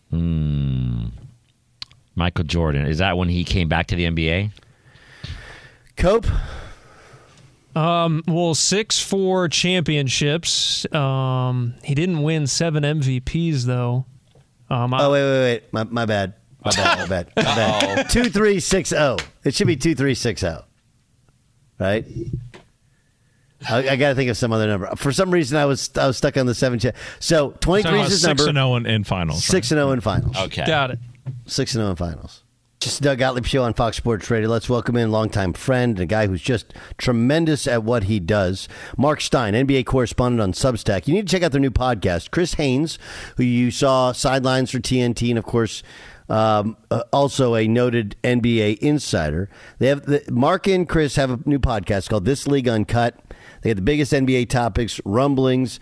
Hmm. 0.09 1.05
Michael 2.15 2.43
Jordan. 2.43 2.85
Is 2.87 2.97
that 2.97 3.17
when 3.17 3.29
he 3.29 3.43
came 3.43 3.67
back 3.69 3.87
to 3.87 3.95
the 3.95 4.05
NBA? 4.05 4.51
Koop. 6.01 6.25
Um, 7.75 8.23
well, 8.27 8.53
six 8.55 8.99
four 8.99 9.47
championships. 9.47 10.91
Um, 10.93 11.75
he 11.83 11.93
didn't 11.95 12.21
win 12.23 12.47
seven 12.47 12.83
MVPs 12.83 13.63
though. 13.65 14.05
Um, 14.69 14.93
I- 14.93 15.03
Oh 15.03 15.11
wait, 15.11 15.21
wait, 15.23 15.39
wait. 15.41 15.63
My, 15.73 15.83
my 15.85 16.05
bad. 16.05 16.33
My 16.65 16.71
bad. 16.71 16.99
My 16.99 17.05
bad. 17.07 17.31
My 17.35 17.43
bad. 17.43 18.09
Two 18.09 18.25
three 18.25 18.59
six 18.59 18.89
zero. 18.89 19.17
It 19.43 19.53
should 19.53 19.67
be 19.67 19.75
two 19.75 19.95
three 19.95 20.15
six 20.15 20.41
zero. 20.41 20.65
Right. 21.79 22.05
I, 23.69 23.89
I 23.89 23.95
got 23.95 24.09
to 24.09 24.15
think 24.15 24.29
of 24.31 24.37
some 24.37 24.51
other 24.51 24.65
number. 24.67 24.87
For 24.95 25.11
some 25.11 25.29
reason, 25.31 25.55
I 25.57 25.65
was 25.65 25.89
I 25.95 26.07
was 26.07 26.17
stuck 26.17 26.35
on 26.35 26.47
the 26.47 26.55
seven. 26.55 26.79
Cha- 26.79 26.91
so 27.19 27.51
twenty 27.61 27.83
three 27.87 28.01
is 28.01 28.09
his 28.09 28.21
6 28.21 28.27
number. 28.39 28.49
and 28.49 28.57
0 28.57 28.75
in, 28.77 28.85
in 28.87 29.03
finals. 29.03 29.43
Six 29.45 29.69
and 29.71 29.77
zero 29.77 29.91
in 29.91 30.01
finals. 30.01 30.35
Okay. 30.35 30.65
got 30.65 30.89
it. 30.91 30.99
Six 31.45 31.75
and 31.75 31.81
zero 31.81 31.91
in 31.91 31.95
finals. 31.95 32.40
Just 32.81 33.03
Doug 33.03 33.19
Gottlieb 33.19 33.45
show 33.45 33.61
on 33.61 33.75
Fox 33.75 33.95
Sports 33.97 34.31
Radio. 34.31 34.49
Let's 34.49 34.67
welcome 34.67 34.97
in 34.97 35.11
longtime 35.11 35.53
friend, 35.53 35.99
a 35.99 36.07
guy 36.07 36.25
who's 36.25 36.41
just 36.41 36.73
tremendous 36.97 37.67
at 37.67 37.83
what 37.83 38.05
he 38.05 38.19
does. 38.19 38.67
Marc 38.97 39.21
Stein, 39.21 39.53
NBA 39.53 39.85
correspondent 39.85 40.41
on 40.41 40.51
Substack. 40.51 41.07
You 41.07 41.13
need 41.13 41.27
to 41.27 41.31
check 41.31 41.43
out 41.43 41.51
their 41.51 41.61
new 41.61 41.69
podcast. 41.69 42.31
Chris 42.31 42.55
Haynes, 42.55 42.97
who 43.37 43.43
you 43.43 43.69
saw 43.69 44.13
sidelines 44.13 44.71
for 44.71 44.79
TNT, 44.79 45.29
and 45.29 45.37
of 45.37 45.45
course, 45.45 45.83
um, 46.27 46.75
uh, 46.89 47.03
also 47.13 47.53
a 47.53 47.67
noted 47.67 48.15
NBA 48.23 48.79
insider. 48.79 49.47
They 49.77 49.85
have 49.85 50.07
the, 50.07 50.23
Marc 50.31 50.65
and 50.67 50.89
Chris 50.89 51.17
have 51.17 51.29
a 51.29 51.39
new 51.45 51.59
podcast 51.59 52.09
called 52.09 52.25
This 52.25 52.47
League 52.47 52.67
Uncut. 52.67 53.13
They 53.61 53.69
have 53.69 53.77
the 53.77 53.83
biggest 53.83 54.11
NBA 54.11 54.49
topics, 54.49 54.99
rumblings, 55.05 55.79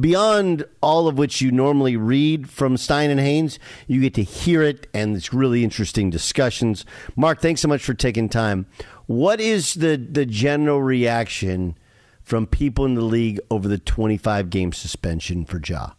beyond 0.00 0.64
all 0.82 1.08
of 1.08 1.16
which 1.16 1.40
you 1.40 1.50
normally 1.50 1.96
read 1.96 2.50
from 2.50 2.76
Stein 2.76 3.10
and 3.10 3.20
Haynes. 3.20 3.58
You 3.86 4.00
get 4.00 4.14
to 4.14 4.22
hear 4.22 4.62
it, 4.62 4.86
and 4.92 5.16
it's 5.16 5.32
really 5.32 5.64
interesting 5.64 6.10
discussions. 6.10 6.84
Marc, 7.16 7.40
thanks 7.40 7.62
so 7.62 7.68
much 7.68 7.82
for 7.82 7.94
taking 7.94 8.28
time. 8.28 8.66
What 9.06 9.40
is 9.40 9.74
the 9.74 9.96
the 9.96 10.26
general 10.26 10.82
reaction 10.82 11.76
from 12.22 12.46
people 12.46 12.84
in 12.84 12.94
the 12.94 13.02
league 13.02 13.40
over 13.50 13.66
the 13.66 13.78
25 13.78 14.48
game 14.50 14.72
suspension 14.72 15.44
for 15.44 15.60
Ja? 15.64 15.90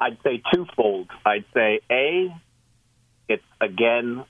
I'd 0.00 0.18
say 0.24 0.42
twofold. 0.52 1.08
I'd 1.24 1.44
say 1.54 1.80
A, 1.90 2.34
it's 3.28 3.42
again 3.60 4.24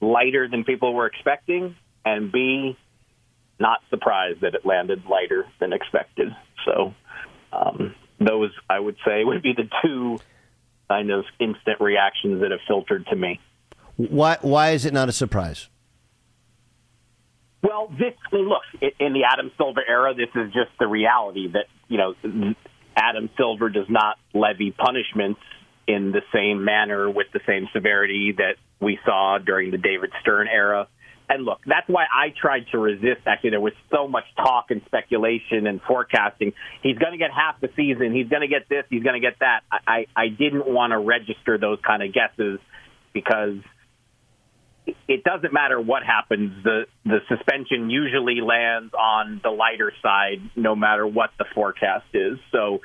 lighter 0.00 0.48
than 0.48 0.64
people 0.64 0.94
were 0.94 1.06
expecting, 1.06 1.76
and 2.04 2.32
B, 2.32 2.76
not 3.60 3.80
surprised 3.90 4.40
that 4.40 4.54
it 4.54 4.64
landed 4.64 5.04
lighter 5.08 5.46
than 5.60 5.72
expected. 5.72 6.28
So 6.64 6.94
um, 7.52 7.94
those, 8.18 8.50
I 8.68 8.80
would 8.80 8.96
say, 9.06 9.24
would 9.24 9.42
be 9.42 9.52
the 9.52 9.68
two 9.82 10.18
kind 10.88 11.10
of 11.10 11.24
instant 11.38 11.80
reactions 11.80 12.40
that 12.40 12.50
have 12.50 12.60
filtered 12.66 13.06
to 13.06 13.16
me. 13.16 13.40
Why 13.96 14.38
why 14.40 14.70
is 14.70 14.86
it 14.86 14.94
not 14.94 15.08
a 15.08 15.12
surprise? 15.12 15.68
Well, 17.62 17.88
this 17.90 18.14
I 18.32 18.36
mean, 18.36 18.48
look 18.48 18.62
in 18.98 19.12
the 19.12 19.24
Adam 19.30 19.50
Silver 19.58 19.82
era. 19.86 20.14
This 20.14 20.30
is 20.34 20.52
just 20.52 20.70
the 20.78 20.86
reality 20.86 21.48
that 21.52 21.66
you 21.88 21.98
know 21.98 22.14
Adam 22.96 23.28
Silver 23.36 23.68
does 23.68 23.88
not 23.88 24.16
levy 24.32 24.70
punishments 24.70 25.40
in 25.86 26.12
the 26.12 26.22
same 26.32 26.64
manner 26.64 27.10
with 27.10 27.26
the 27.32 27.40
same 27.46 27.68
severity 27.72 28.34
that 28.36 28.56
we 28.80 28.98
saw 29.04 29.38
during 29.38 29.70
the 29.70 29.78
David 29.78 30.10
Stern 30.20 30.48
era. 30.48 30.88
And 31.30 31.44
look, 31.44 31.60
that's 31.64 31.88
why 31.88 32.06
I 32.12 32.34
tried 32.38 32.66
to 32.72 32.78
resist. 32.78 33.20
Actually, 33.24 33.50
there 33.50 33.60
was 33.60 33.72
so 33.88 34.08
much 34.08 34.24
talk 34.36 34.66
and 34.70 34.82
speculation 34.86 35.68
and 35.68 35.80
forecasting. 35.80 36.52
He's 36.82 36.98
going 36.98 37.12
to 37.12 37.18
get 37.18 37.30
half 37.30 37.60
the 37.60 37.68
season. 37.76 38.12
He's 38.12 38.28
going 38.28 38.42
to 38.42 38.48
get 38.48 38.68
this. 38.68 38.84
He's 38.90 39.04
going 39.04 39.14
to 39.14 39.20
get 39.20 39.38
that. 39.38 39.60
I, 39.70 39.78
I, 39.86 40.06
I 40.16 40.28
didn't 40.28 40.66
want 40.66 40.90
to 40.90 40.98
register 40.98 41.56
those 41.56 41.78
kind 41.86 42.02
of 42.02 42.12
guesses 42.12 42.58
because 43.12 43.58
it 45.06 45.22
doesn't 45.22 45.52
matter 45.52 45.80
what 45.80 46.02
happens. 46.02 46.64
The 46.64 46.86
the 47.04 47.18
suspension 47.28 47.90
usually 47.90 48.40
lands 48.40 48.92
on 48.92 49.40
the 49.44 49.50
lighter 49.50 49.92
side, 50.02 50.40
no 50.56 50.74
matter 50.74 51.06
what 51.06 51.30
the 51.38 51.44
forecast 51.54 52.06
is. 52.12 52.38
So, 52.50 52.80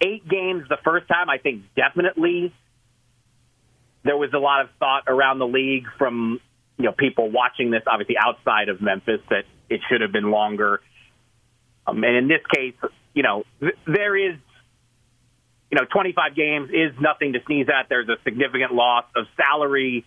eight 0.00 0.28
games 0.28 0.64
the 0.68 0.78
first 0.84 1.08
time, 1.08 1.28
I 1.28 1.38
think 1.38 1.64
definitely 1.74 2.54
there 4.04 4.16
was 4.16 4.30
a 4.32 4.38
lot 4.38 4.62
of 4.62 4.68
thought 4.78 5.04
around 5.08 5.40
the 5.40 5.48
league 5.48 5.86
from 5.98 6.40
you 6.80 6.86
know 6.86 6.92
people 6.92 7.30
watching 7.30 7.70
this, 7.70 7.82
obviously 7.86 8.16
outside 8.18 8.70
of 8.70 8.80
Memphis, 8.80 9.20
that 9.28 9.44
it 9.68 9.80
should 9.88 10.00
have 10.00 10.12
been 10.12 10.30
longer. 10.30 10.80
Um, 11.86 12.02
and 12.02 12.16
in 12.16 12.28
this 12.28 12.40
case, 12.54 12.74
you 13.12 13.22
know, 13.22 13.44
th- 13.60 13.76
there 13.86 14.16
is, 14.16 14.36
you 15.70 15.78
know, 15.78 15.84
25 15.84 16.34
games 16.34 16.70
is 16.70 16.98
nothing 16.98 17.34
to 17.34 17.40
sneeze 17.46 17.66
at. 17.68 17.88
There's 17.90 18.08
a 18.08 18.16
significant 18.24 18.72
loss 18.72 19.04
of 19.14 19.26
salary, 19.36 20.06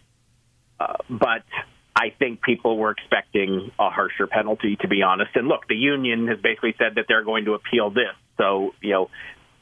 uh, 0.79 0.97
but 1.09 1.43
I 1.95 2.09
think 2.17 2.41
people 2.41 2.75
were 2.77 2.91
expecting 2.91 3.71
a 3.77 3.89
harsher 3.91 4.25
penalty, 4.25 4.77
to 4.81 4.88
be 4.88 5.03
honest. 5.03 5.31
And 5.36 5.47
look, 5.47 5.67
the 5.67 5.75
union 5.75 6.27
has 6.27 6.39
basically 6.39 6.73
said 6.79 6.95
that 6.95 7.05
they're 7.07 7.23
going 7.23 7.45
to 7.45 7.53
appeal 7.53 7.91
this. 7.91 8.15
So, 8.38 8.73
you 8.81 8.91
know, 8.91 9.09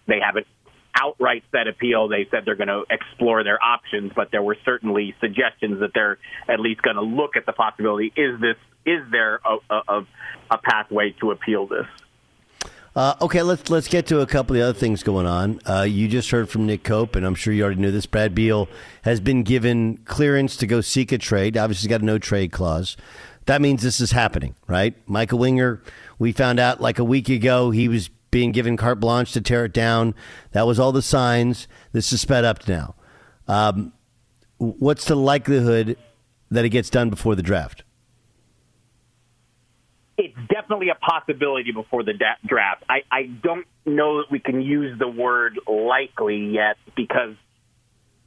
they 0.07 0.19
haven't 0.23 0.47
outright 0.95 1.43
said 1.51 1.67
appeal. 1.67 2.07
They 2.07 2.27
said 2.31 2.43
they're 2.45 2.55
going 2.55 2.67
to 2.67 2.83
explore 2.89 3.43
their 3.43 3.61
options, 3.63 4.11
but 4.15 4.31
there 4.31 4.43
were 4.43 4.57
certainly 4.65 5.15
suggestions 5.19 5.79
that 5.79 5.91
they're 5.93 6.17
at 6.47 6.59
least 6.59 6.81
going 6.81 6.97
to 6.97 7.01
look 7.01 7.35
at 7.35 7.45
the 7.45 7.53
possibility: 7.53 8.11
is 8.15 8.39
this 8.39 8.57
is 8.85 9.01
there 9.11 9.39
a, 9.45 9.73
a, 9.87 10.05
a 10.51 10.57
pathway 10.57 11.15
to 11.19 11.31
appeal 11.31 11.67
this? 11.67 11.85
Uh, 12.93 13.15
okay, 13.21 13.41
let's 13.41 13.69
let's 13.69 13.87
get 13.87 14.05
to 14.07 14.19
a 14.19 14.25
couple 14.25 14.53
of 14.53 14.59
the 14.59 14.67
other 14.67 14.77
things 14.77 15.01
going 15.01 15.25
on. 15.25 15.61
Uh, 15.65 15.83
you 15.83 16.09
just 16.09 16.29
heard 16.29 16.49
from 16.49 16.65
Nick 16.65 16.83
Koop, 16.83 17.15
and 17.15 17.25
I'm 17.25 17.35
sure 17.35 17.53
you 17.53 17.63
already 17.63 17.79
knew 17.79 17.91
this. 17.91 18.05
Brad 18.05 18.35
Beal 18.35 18.67
has 19.03 19.21
been 19.21 19.43
given 19.43 19.97
clearance 19.99 20.57
to 20.57 20.67
go 20.67 20.81
seek 20.81 21.13
a 21.13 21.17
trade. 21.17 21.55
Obviously, 21.55 21.87
he's 21.87 21.89
got 21.89 22.01
a 22.01 22.05
no 22.05 22.17
trade 22.17 22.51
clause. 22.51 22.97
That 23.45 23.61
means 23.61 23.81
this 23.81 24.01
is 24.01 24.11
happening, 24.11 24.55
right? 24.67 24.93
Michael 25.07 25.39
Winger, 25.39 25.81
we 26.19 26.33
found 26.33 26.59
out 26.59 26.81
like 26.81 26.99
a 26.99 27.03
week 27.03 27.29
ago 27.29 27.71
he 27.71 27.87
was 27.87 28.09
being 28.31 28.51
given 28.53 28.77
carte 28.77 28.99
blanche 28.99 29.33
to 29.33 29.41
tear 29.41 29.65
it 29.65 29.73
down. 29.73 30.15
That 30.53 30.65
was 30.65 30.79
all 30.79 30.91
the 30.91 31.01
signs. 31.01 31.67
This 31.91 32.11
is 32.11 32.21
sped 32.21 32.45
up 32.45 32.67
now. 32.67 32.95
Um, 33.47 33.93
what's 34.57 35.05
the 35.05 35.15
likelihood 35.15 35.97
that 36.49 36.65
it 36.65 36.69
gets 36.69 36.89
done 36.89 37.09
before 37.09 37.35
the 37.35 37.43
draft? 37.43 37.83
It's 40.17 40.37
definitely 40.49 40.89
a 40.89 40.95
possibility 40.95 41.71
before 41.71 42.03
the 42.03 42.13
da- 42.13 42.35
draft. 42.45 42.83
I, 42.87 43.01
I 43.11 43.23
don't 43.23 43.65
know 43.85 44.19
that 44.19 44.31
we 44.31 44.39
can 44.39 44.61
use 44.61 44.97
the 44.97 45.07
word 45.07 45.59
likely 45.67 46.53
yet 46.53 46.77
because 46.95 47.35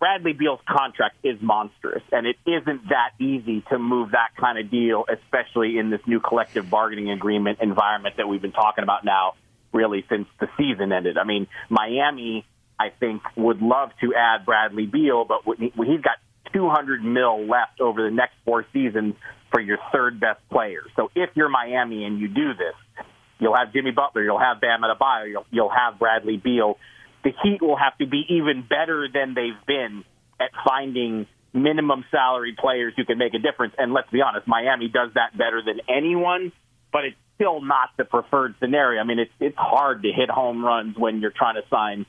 Bradley 0.00 0.32
Beal's 0.32 0.60
contract 0.68 1.16
is 1.22 1.40
monstrous, 1.40 2.02
and 2.10 2.26
it 2.26 2.36
isn't 2.44 2.88
that 2.88 3.10
easy 3.20 3.62
to 3.70 3.78
move 3.78 4.10
that 4.10 4.30
kind 4.38 4.58
of 4.58 4.70
deal, 4.70 5.04
especially 5.08 5.78
in 5.78 5.90
this 5.90 6.00
new 6.06 6.20
collective 6.20 6.68
bargaining 6.68 7.10
agreement 7.10 7.60
environment 7.62 8.16
that 8.16 8.28
we've 8.28 8.42
been 8.42 8.52
talking 8.52 8.82
about 8.82 9.04
now 9.04 9.34
really 9.74 10.04
since 10.08 10.26
the 10.40 10.48
season 10.56 10.92
ended. 10.92 11.18
I 11.18 11.24
mean, 11.24 11.46
Miami, 11.68 12.46
I 12.78 12.90
think, 12.98 13.22
would 13.36 13.60
love 13.60 13.90
to 14.00 14.14
add 14.14 14.46
Bradley 14.46 14.86
Beal, 14.86 15.26
but 15.26 15.56
he's 15.58 16.00
got 16.00 16.16
200 16.52 17.04
mil 17.04 17.46
left 17.46 17.80
over 17.80 18.08
the 18.08 18.14
next 18.14 18.34
four 18.44 18.64
seasons 18.72 19.14
for 19.50 19.60
your 19.60 19.78
third 19.92 20.20
best 20.20 20.40
player. 20.50 20.82
So 20.96 21.10
if 21.14 21.30
you're 21.34 21.48
Miami 21.48 22.04
and 22.04 22.18
you 22.18 22.28
do 22.28 22.54
this, 22.54 23.04
you'll 23.38 23.56
have 23.56 23.72
Jimmy 23.72 23.90
Butler, 23.90 24.22
you'll 24.22 24.40
have 24.40 24.60
Bam 24.60 24.80
Adebayo, 24.82 25.30
you'll, 25.30 25.46
you'll 25.50 25.72
have 25.76 25.98
Bradley 25.98 26.36
Beal. 26.36 26.78
The 27.24 27.30
Heat 27.42 27.62
will 27.62 27.76
have 27.76 27.96
to 27.98 28.06
be 28.06 28.24
even 28.28 28.64
better 28.68 29.08
than 29.12 29.34
they've 29.34 29.66
been 29.66 30.04
at 30.40 30.50
finding 30.66 31.26
minimum 31.52 32.04
salary 32.10 32.54
players 32.58 32.94
who 32.96 33.04
can 33.04 33.16
make 33.16 33.32
a 33.34 33.38
difference. 33.38 33.74
And 33.78 33.92
let's 33.92 34.10
be 34.10 34.20
honest, 34.20 34.46
Miami 34.46 34.88
does 34.88 35.10
that 35.14 35.36
better 35.38 35.62
than 35.64 35.80
anyone, 35.88 36.52
but 36.92 37.04
it's 37.04 37.16
still 37.34 37.62
not 37.62 37.90
the 37.96 38.04
preferred 38.04 38.54
scenario. 38.60 39.00
I 39.00 39.04
mean, 39.04 39.18
it's 39.18 39.32
it's 39.40 39.56
hard 39.56 40.02
to 40.02 40.12
hit 40.12 40.30
home 40.30 40.64
runs 40.64 40.96
when 40.96 41.20
you're 41.20 41.32
trying 41.36 41.56
to 41.56 41.62
sign 41.68 42.06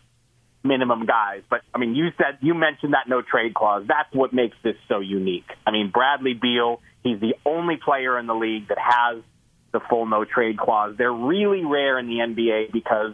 minimum 0.63 1.05
guys. 1.05 1.43
But 1.49 1.61
I 1.73 1.77
mean, 1.77 1.95
you 1.95 2.09
said 2.17 2.39
you 2.41 2.53
mentioned 2.53 2.93
that 2.93 3.07
no 3.07 3.21
trade 3.21 3.53
clause. 3.53 3.85
That's 3.87 4.13
what 4.13 4.33
makes 4.33 4.57
this 4.63 4.75
so 4.89 4.99
unique. 4.99 5.49
I 5.65 5.71
mean, 5.71 5.91
Bradley 5.91 6.33
Beal, 6.33 6.81
he's 7.03 7.19
the 7.19 7.35
only 7.45 7.77
player 7.77 8.17
in 8.19 8.27
the 8.27 8.35
league 8.35 8.67
that 8.69 8.77
has 8.79 9.23
the 9.71 9.79
full 9.89 10.05
no 10.05 10.25
trade 10.25 10.57
clause. 10.57 10.95
They're 10.97 11.11
really 11.11 11.65
rare 11.65 11.99
in 11.99 12.07
the 12.07 12.15
NBA 12.15 12.71
because 12.71 13.13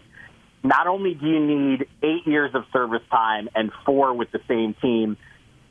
not 0.63 0.87
only 0.87 1.13
do 1.13 1.25
you 1.25 1.39
need 1.39 1.87
eight 2.03 2.25
years 2.25 2.51
of 2.53 2.63
service 2.71 3.01
time 3.09 3.49
and 3.55 3.71
four 3.85 4.13
with 4.13 4.31
the 4.31 4.39
same 4.47 4.75
team, 4.81 5.17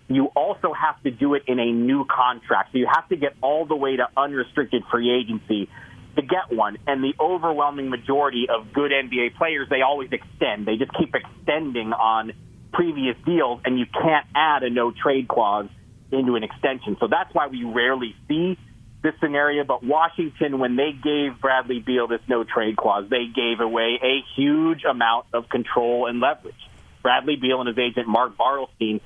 you 0.08 0.26
also 0.34 0.72
have 0.72 1.00
to 1.04 1.12
do 1.12 1.34
it 1.34 1.44
in 1.46 1.60
a 1.60 1.70
new 1.70 2.04
contract. 2.04 2.72
So 2.72 2.78
you 2.78 2.88
have 2.92 3.08
to 3.10 3.16
get 3.16 3.34
all 3.40 3.64
the 3.64 3.76
way 3.76 3.96
to 3.96 4.08
unrestricted 4.16 4.82
free 4.90 5.10
agency 5.10 5.68
to 6.16 6.22
get 6.22 6.56
one. 6.56 6.78
And 6.86 7.02
the 7.02 7.14
overwhelming 7.20 7.90
majority 7.90 8.46
of 8.48 8.72
good 8.72 8.90
NBA 8.90 9.36
players, 9.36 9.68
they 9.68 9.82
always 9.82 10.10
extend. 10.12 10.66
They 10.66 10.76
just 10.76 10.92
keep 10.98 11.14
extending 11.14 11.92
on 11.92 12.32
previous 12.72 13.16
deals, 13.24 13.60
and 13.64 13.78
you 13.78 13.86
can't 13.86 14.26
add 14.34 14.62
a 14.62 14.70
no 14.70 14.92
trade 14.92 15.28
clause 15.28 15.68
into 16.12 16.34
an 16.36 16.42
extension. 16.42 16.96
So 17.00 17.08
that's 17.08 17.32
why 17.34 17.46
we 17.46 17.64
rarely 17.64 18.14
see 18.28 18.58
this 19.02 19.14
scenario. 19.20 19.64
But 19.64 19.82
Washington, 19.82 20.58
when 20.58 20.76
they 20.76 20.92
gave 20.92 21.40
Bradley 21.40 21.80
Beal 21.80 22.06
this 22.08 22.20
no 22.28 22.44
trade 22.44 22.76
clause, 22.76 23.08
they 23.08 23.26
gave 23.34 23.60
away 23.60 23.98
a 24.02 24.20
huge 24.36 24.84
amount 24.84 25.26
of 25.32 25.48
control 25.48 26.06
and 26.06 26.20
leverage. 26.20 26.54
Bradley 27.02 27.36
Beal 27.36 27.60
and 27.60 27.68
his 27.68 27.78
agent 27.78 28.06
Mark 28.08 28.36
Bartelstein, 28.36 29.00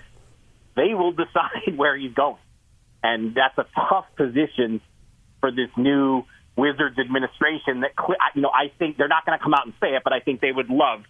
they 0.76 0.94
will 0.94 1.12
decide 1.24 1.76
where 1.76 1.96
he's 1.96 2.14
going. 2.14 2.38
And 3.02 3.34
that's 3.34 3.56
a 3.58 3.66
tough 3.74 4.06
position 4.16 4.80
for 5.40 5.50
this 5.50 5.68
new 5.76 6.24
Wizards 6.56 6.98
administration 6.98 7.80
that 7.80 7.90
you 8.34 8.42
know 8.42 8.50
I 8.50 8.70
think 8.78 8.96
they're 8.96 9.08
not 9.08 9.26
going 9.26 9.38
to 9.38 9.42
come 9.42 9.54
out 9.54 9.66
and 9.66 9.74
say 9.80 9.96
it, 9.96 10.02
but 10.04 10.12
I 10.12 10.20
think 10.20 10.40
they 10.40 10.52
would 10.52 10.70
love 10.70 11.02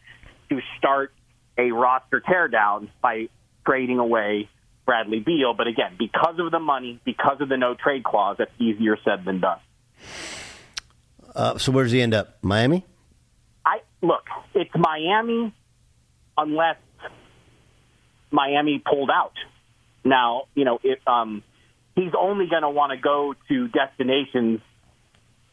to 0.48 0.61
start 0.78 1.12
a 1.59 1.70
roster 1.70 2.20
teardown 2.20 2.88
by 3.02 3.28
trading 3.66 3.98
away 3.98 4.48
Bradley 4.87 5.20
Beal. 5.20 5.54
But 5.54 5.66
again, 5.66 5.96
because 5.98 6.37
of 6.38 6.50
the 6.50 6.61
money, 6.61 7.00
because 7.04 7.40
of 7.40 7.48
the 7.48 7.57
no 7.57 7.74
trade 7.74 8.04
clause, 8.04 8.37
that's 8.38 8.50
easier 8.59 8.96
said 9.04 9.24
than 9.24 9.40
done. 9.40 9.59
Uh, 11.35 11.59
so 11.59 11.72
where 11.72 11.85
does 11.85 11.92
he 11.92 12.00
end 12.00 12.14
up? 12.14 12.38
Miami? 12.42 12.85
I 13.66 13.80
look, 14.02 14.24
it's 14.54 14.70
Miami 14.76 15.52
unless 16.37 16.76
Miami 18.30 18.83
pulled 18.85 19.11
out. 19.11 19.33
Now, 20.04 20.44
you 20.54 20.64
know, 20.64 20.78
if 20.83 20.98
um, 21.09 21.42
he's 21.96 22.12
only 22.18 22.46
going 22.46 22.62
to 22.62 22.70
want 22.70 22.92
to 22.92 22.98
go 22.98 23.35
to 23.48 23.68
destinations 23.68 24.61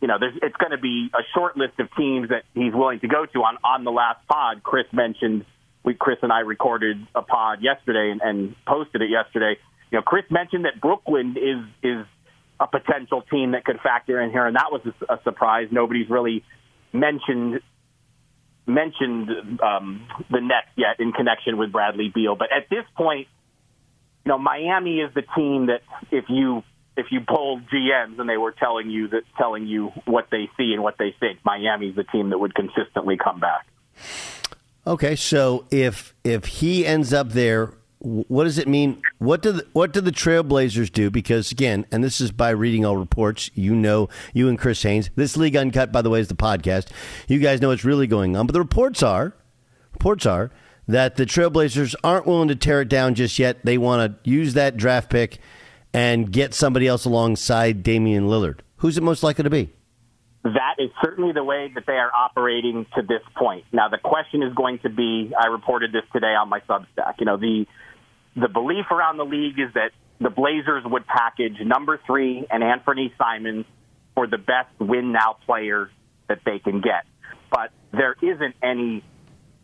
you 0.01 0.07
know, 0.07 0.17
there's, 0.19 0.33
it's 0.41 0.57
going 0.57 0.71
to 0.71 0.79
be 0.79 1.09
a 1.13 1.21
short 1.33 1.55
list 1.55 1.79
of 1.79 1.87
teams 1.95 2.29
that 2.29 2.43
he's 2.53 2.73
willing 2.73 2.99
to 3.01 3.07
go 3.07 3.25
to. 3.25 3.39
On 3.39 3.57
on 3.63 3.83
the 3.83 3.91
last 3.91 4.27
pod, 4.27 4.63
Chris 4.63 4.87
mentioned 4.91 5.45
we 5.83 5.93
Chris 5.93 6.17
and 6.21 6.33
I 6.33 6.39
recorded 6.39 6.97
a 7.15 7.21
pod 7.21 7.59
yesterday 7.61 8.11
and, 8.11 8.21
and 8.21 8.55
posted 8.65 9.01
it 9.01 9.09
yesterday. 9.09 9.57
You 9.91 9.99
know, 9.99 10.01
Chris 10.01 10.25
mentioned 10.29 10.65
that 10.65 10.81
Brooklyn 10.81 11.37
is 11.37 11.63
is 11.83 12.05
a 12.59 12.67
potential 12.67 13.21
team 13.21 13.51
that 13.51 13.63
could 13.63 13.79
factor 13.81 14.19
in 14.19 14.31
here, 14.31 14.45
and 14.45 14.55
that 14.55 14.71
was 14.71 14.81
a, 14.85 15.13
a 15.13 15.19
surprise. 15.23 15.67
Nobody's 15.71 16.09
really 16.09 16.43
mentioned 16.91 17.61
mentioned 18.65 19.59
um, 19.61 20.07
the 20.29 20.39
Nets 20.39 20.67
yet 20.75 20.99
in 20.99 21.11
connection 21.11 21.57
with 21.57 21.71
Bradley 21.71 22.11
Beal, 22.13 22.35
but 22.35 22.49
at 22.55 22.69
this 22.69 22.85
point, 22.95 23.27
you 24.25 24.29
know, 24.29 24.37
Miami 24.37 24.99
is 24.99 25.13
the 25.13 25.23
team 25.35 25.67
that 25.67 25.81
if 26.11 26.25
you 26.29 26.63
if 26.97 27.07
you 27.11 27.21
polled 27.21 27.67
GMs 27.69 28.19
and 28.19 28.29
they 28.29 28.37
were 28.37 28.51
telling 28.51 28.89
you 28.89 29.07
that 29.09 29.23
telling 29.37 29.65
you 29.67 29.87
what 30.05 30.27
they 30.31 30.49
see 30.57 30.73
and 30.73 30.83
what 30.83 30.97
they 30.97 31.15
think, 31.19 31.39
Miami's 31.45 31.95
the 31.95 32.03
team 32.03 32.29
that 32.29 32.39
would 32.39 32.53
consistently 32.53 33.17
come 33.17 33.39
back. 33.39 33.65
Okay, 34.85 35.15
so 35.15 35.65
if 35.71 36.13
if 36.23 36.45
he 36.45 36.85
ends 36.85 37.13
up 37.13 37.29
there, 37.29 37.73
what 37.99 38.45
does 38.45 38.57
it 38.57 38.67
mean? 38.67 39.01
What 39.19 39.41
do 39.41 39.51
the, 39.53 39.67
what 39.73 39.93
do 39.93 40.01
the 40.01 40.11
Trailblazers 40.11 40.91
do? 40.91 41.09
Because 41.11 41.51
again, 41.51 41.85
and 41.91 42.03
this 42.03 42.19
is 42.19 42.31
by 42.31 42.49
reading 42.49 42.83
all 42.85 42.97
reports. 42.97 43.51
You 43.53 43.75
know, 43.75 44.09
you 44.33 44.49
and 44.49 44.57
Chris 44.57 44.81
Haynes. 44.83 45.09
This 45.15 45.37
league 45.37 45.55
uncut, 45.55 45.91
by 45.91 46.01
the 46.01 46.09
way, 46.09 46.19
is 46.19 46.27
the 46.27 46.35
podcast. 46.35 46.87
You 47.27 47.39
guys 47.39 47.61
know 47.61 47.69
what's 47.69 47.85
really 47.85 48.07
going 48.07 48.35
on, 48.35 48.47
but 48.47 48.53
the 48.53 48.61
reports 48.61 49.03
are 49.03 49.35
reports 49.93 50.25
are 50.25 50.51
that 50.87 51.15
the 51.15 51.25
Trailblazers 51.25 51.95
aren't 52.03 52.25
willing 52.25 52.47
to 52.47 52.55
tear 52.55 52.81
it 52.81 52.89
down 52.89 53.13
just 53.13 53.37
yet. 53.37 53.63
They 53.63 53.77
want 53.77 54.23
to 54.23 54.29
use 54.29 54.55
that 54.55 54.77
draft 54.77 55.09
pick 55.09 55.39
and 55.93 56.31
get 56.31 56.53
somebody 56.53 56.87
else 56.87 57.05
alongside 57.05 57.83
Damian 57.83 58.27
Lillard? 58.27 58.59
Who's 58.77 58.97
it 58.97 59.03
most 59.03 59.23
likely 59.23 59.43
to 59.43 59.49
be? 59.49 59.69
That 60.43 60.75
is 60.79 60.89
certainly 61.03 61.33
the 61.33 61.43
way 61.43 61.71
that 61.75 61.85
they 61.85 61.93
are 61.93 62.11
operating 62.11 62.87
to 62.95 63.03
this 63.03 63.21
point. 63.37 63.65
Now, 63.71 63.89
the 63.89 63.99
question 63.99 64.41
is 64.41 64.53
going 64.55 64.79
to 64.79 64.89
be 64.89 65.31
I 65.39 65.47
reported 65.47 65.91
this 65.91 66.03
today 66.11 66.33
on 66.33 66.49
my 66.49 66.61
Substack. 66.61 67.15
You 67.19 67.25
know, 67.25 67.37
the 67.37 67.65
the 68.35 68.47
belief 68.47 68.85
around 68.89 69.17
the 69.17 69.25
league 69.25 69.59
is 69.59 69.73
that 69.75 69.91
the 70.19 70.29
Blazers 70.29 70.83
would 70.85 71.05
package 71.05 71.57
number 71.63 71.99
three 72.07 72.47
and 72.49 72.63
Anfernee 72.63 73.11
Simons 73.17 73.65
for 74.15 74.25
the 74.25 74.37
best 74.37 74.69
win 74.79 75.11
now 75.11 75.37
player 75.45 75.91
that 76.27 76.39
they 76.45 76.59
can 76.59 76.81
get. 76.81 77.05
But 77.51 77.71
there 77.91 78.15
isn't 78.21 78.55
any 78.63 79.03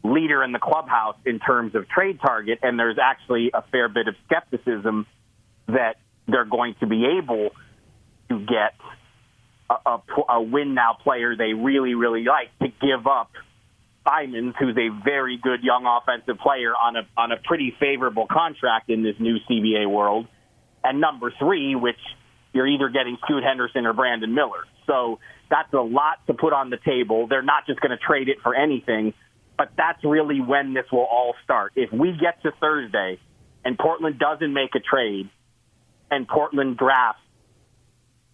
leader 0.03 0.43
in 0.43 0.51
the 0.51 0.59
clubhouse 0.59 1.17
in 1.25 1.39
terms 1.39 1.75
of 1.75 1.87
trade 1.89 2.19
target, 2.21 2.59
and 2.61 2.77
there's 2.77 2.97
actually 3.01 3.51
a 3.53 3.63
fair 3.71 3.89
bit 3.89 4.07
of 4.07 4.15
skepticism 4.25 5.05
that 5.67 5.95
they're 6.27 6.45
going 6.45 6.75
to 6.79 6.87
be 6.87 7.05
able 7.19 7.49
to 8.29 8.39
get 8.39 8.75
a, 9.69 9.75
a, 9.85 10.01
a 10.29 10.41
win 10.41 10.73
now 10.73 10.97
player 11.01 11.35
they 11.35 11.53
really, 11.53 11.93
really 11.93 12.23
like 12.23 12.57
to 12.59 12.67
give 12.67 13.07
up 13.07 13.31
Simons, 14.07 14.55
who's 14.59 14.77
a 14.77 14.89
very 15.03 15.37
good 15.37 15.63
young 15.63 15.85
offensive 15.85 16.37
player 16.41 16.73
on 16.73 16.95
a 16.95 17.07
on 17.17 17.31
a 17.31 17.37
pretty 17.37 17.75
favorable 17.79 18.25
contract 18.25 18.89
in 18.89 19.03
this 19.03 19.15
new 19.19 19.37
CBA 19.49 19.89
world, 19.89 20.27
and 20.83 21.01
number 21.01 21.33
three, 21.37 21.75
which 21.75 21.99
you're 22.53 22.67
either 22.67 22.89
getting 22.89 23.17
Scoot 23.23 23.43
Henderson 23.43 23.85
or 23.85 23.93
Brandon 23.93 24.33
Miller. 24.33 24.63
So 24.85 25.19
that's 25.49 25.71
a 25.73 25.81
lot 25.81 26.25
to 26.27 26.33
put 26.33 26.53
on 26.53 26.69
the 26.69 26.77
table. 26.77 27.27
They're 27.27 27.41
not 27.41 27.67
just 27.67 27.81
going 27.81 27.91
to 27.91 27.97
trade 27.97 28.29
it 28.29 28.37
for 28.41 28.55
anything, 28.55 29.13
but 29.57 29.71
that's 29.75 30.03
really 30.03 30.39
when 30.39 30.73
this 30.73 30.85
will 30.91 31.07
all 31.09 31.35
start. 31.43 31.73
If 31.75 31.91
we 31.91 32.13
get 32.13 32.41
to 32.43 32.51
Thursday 32.59 33.19
and 33.65 33.77
Portland 33.77 34.19
doesn't 34.19 34.53
make 34.53 34.75
a 34.75 34.79
trade, 34.79 35.29
and 36.11 36.27
Portland 36.27 36.77
drafts 36.77 37.21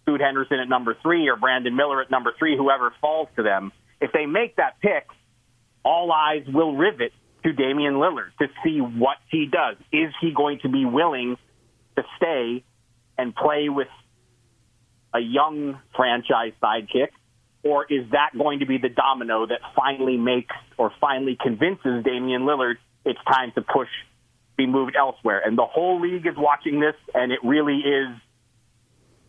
Scoot 0.02 0.20
Henderson 0.20 0.60
at 0.60 0.68
number 0.68 0.96
three 1.02 1.28
or 1.28 1.36
Brandon 1.36 1.74
Miller 1.74 2.02
at 2.02 2.10
number 2.10 2.32
three, 2.38 2.56
whoever 2.56 2.92
falls 3.00 3.28
to 3.36 3.42
them, 3.42 3.72
if 4.00 4.12
they 4.12 4.26
make 4.26 4.56
that 4.56 4.80
pick, 4.80 5.06
all 5.82 6.12
eyes 6.12 6.44
will 6.46 6.76
rivet 6.76 7.12
to 7.42 7.52
Damian 7.52 7.94
Lillard 7.94 8.30
to 8.38 8.48
see 8.62 8.80
what 8.80 9.16
he 9.30 9.46
does. 9.46 9.76
Is 9.92 10.12
he 10.20 10.32
going 10.32 10.58
to 10.62 10.68
be 10.68 10.84
willing 10.84 11.36
to 11.96 12.02
stay 12.16 12.64
and 13.16 13.34
play 13.34 13.68
with 13.68 13.88
a 15.14 15.20
young 15.20 15.78
franchise 15.96 16.52
sidekick? 16.62 17.08
Or 17.62 17.86
is 17.88 18.10
that 18.10 18.30
going 18.36 18.58
to 18.58 18.66
be 18.66 18.76
the 18.76 18.90
domino 18.90 19.46
that 19.46 19.60
finally 19.74 20.18
makes 20.18 20.54
or 20.76 20.92
finally 21.00 21.38
convinces 21.40 22.04
Damian 22.04 22.42
Lillard 22.42 22.76
it's 23.06 23.20
time 23.26 23.52
to 23.54 23.62
push, 23.62 23.88
be 24.56 24.66
moved 24.66 24.96
elsewhere? 24.96 25.42
And 25.44 25.56
the 25.58 25.66
whole 25.66 26.00
league 26.00 26.26
is 26.26 26.34
watching 26.36 26.80
this, 26.80 26.94
and 27.14 27.32
it 27.32 27.40
really 27.42 27.78
is. 27.78 28.08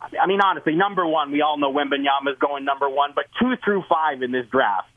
I 0.00 0.26
mean, 0.26 0.40
honestly, 0.44 0.74
number 0.74 1.06
one, 1.06 1.32
we 1.32 1.42
all 1.42 1.58
know 1.58 1.72
Wembanyama 1.72 2.32
is 2.32 2.38
going 2.38 2.64
number 2.64 2.88
one, 2.88 3.12
but 3.14 3.24
two 3.40 3.54
through 3.64 3.82
five 3.88 4.22
in 4.22 4.30
this 4.30 4.46
draft, 4.52 4.88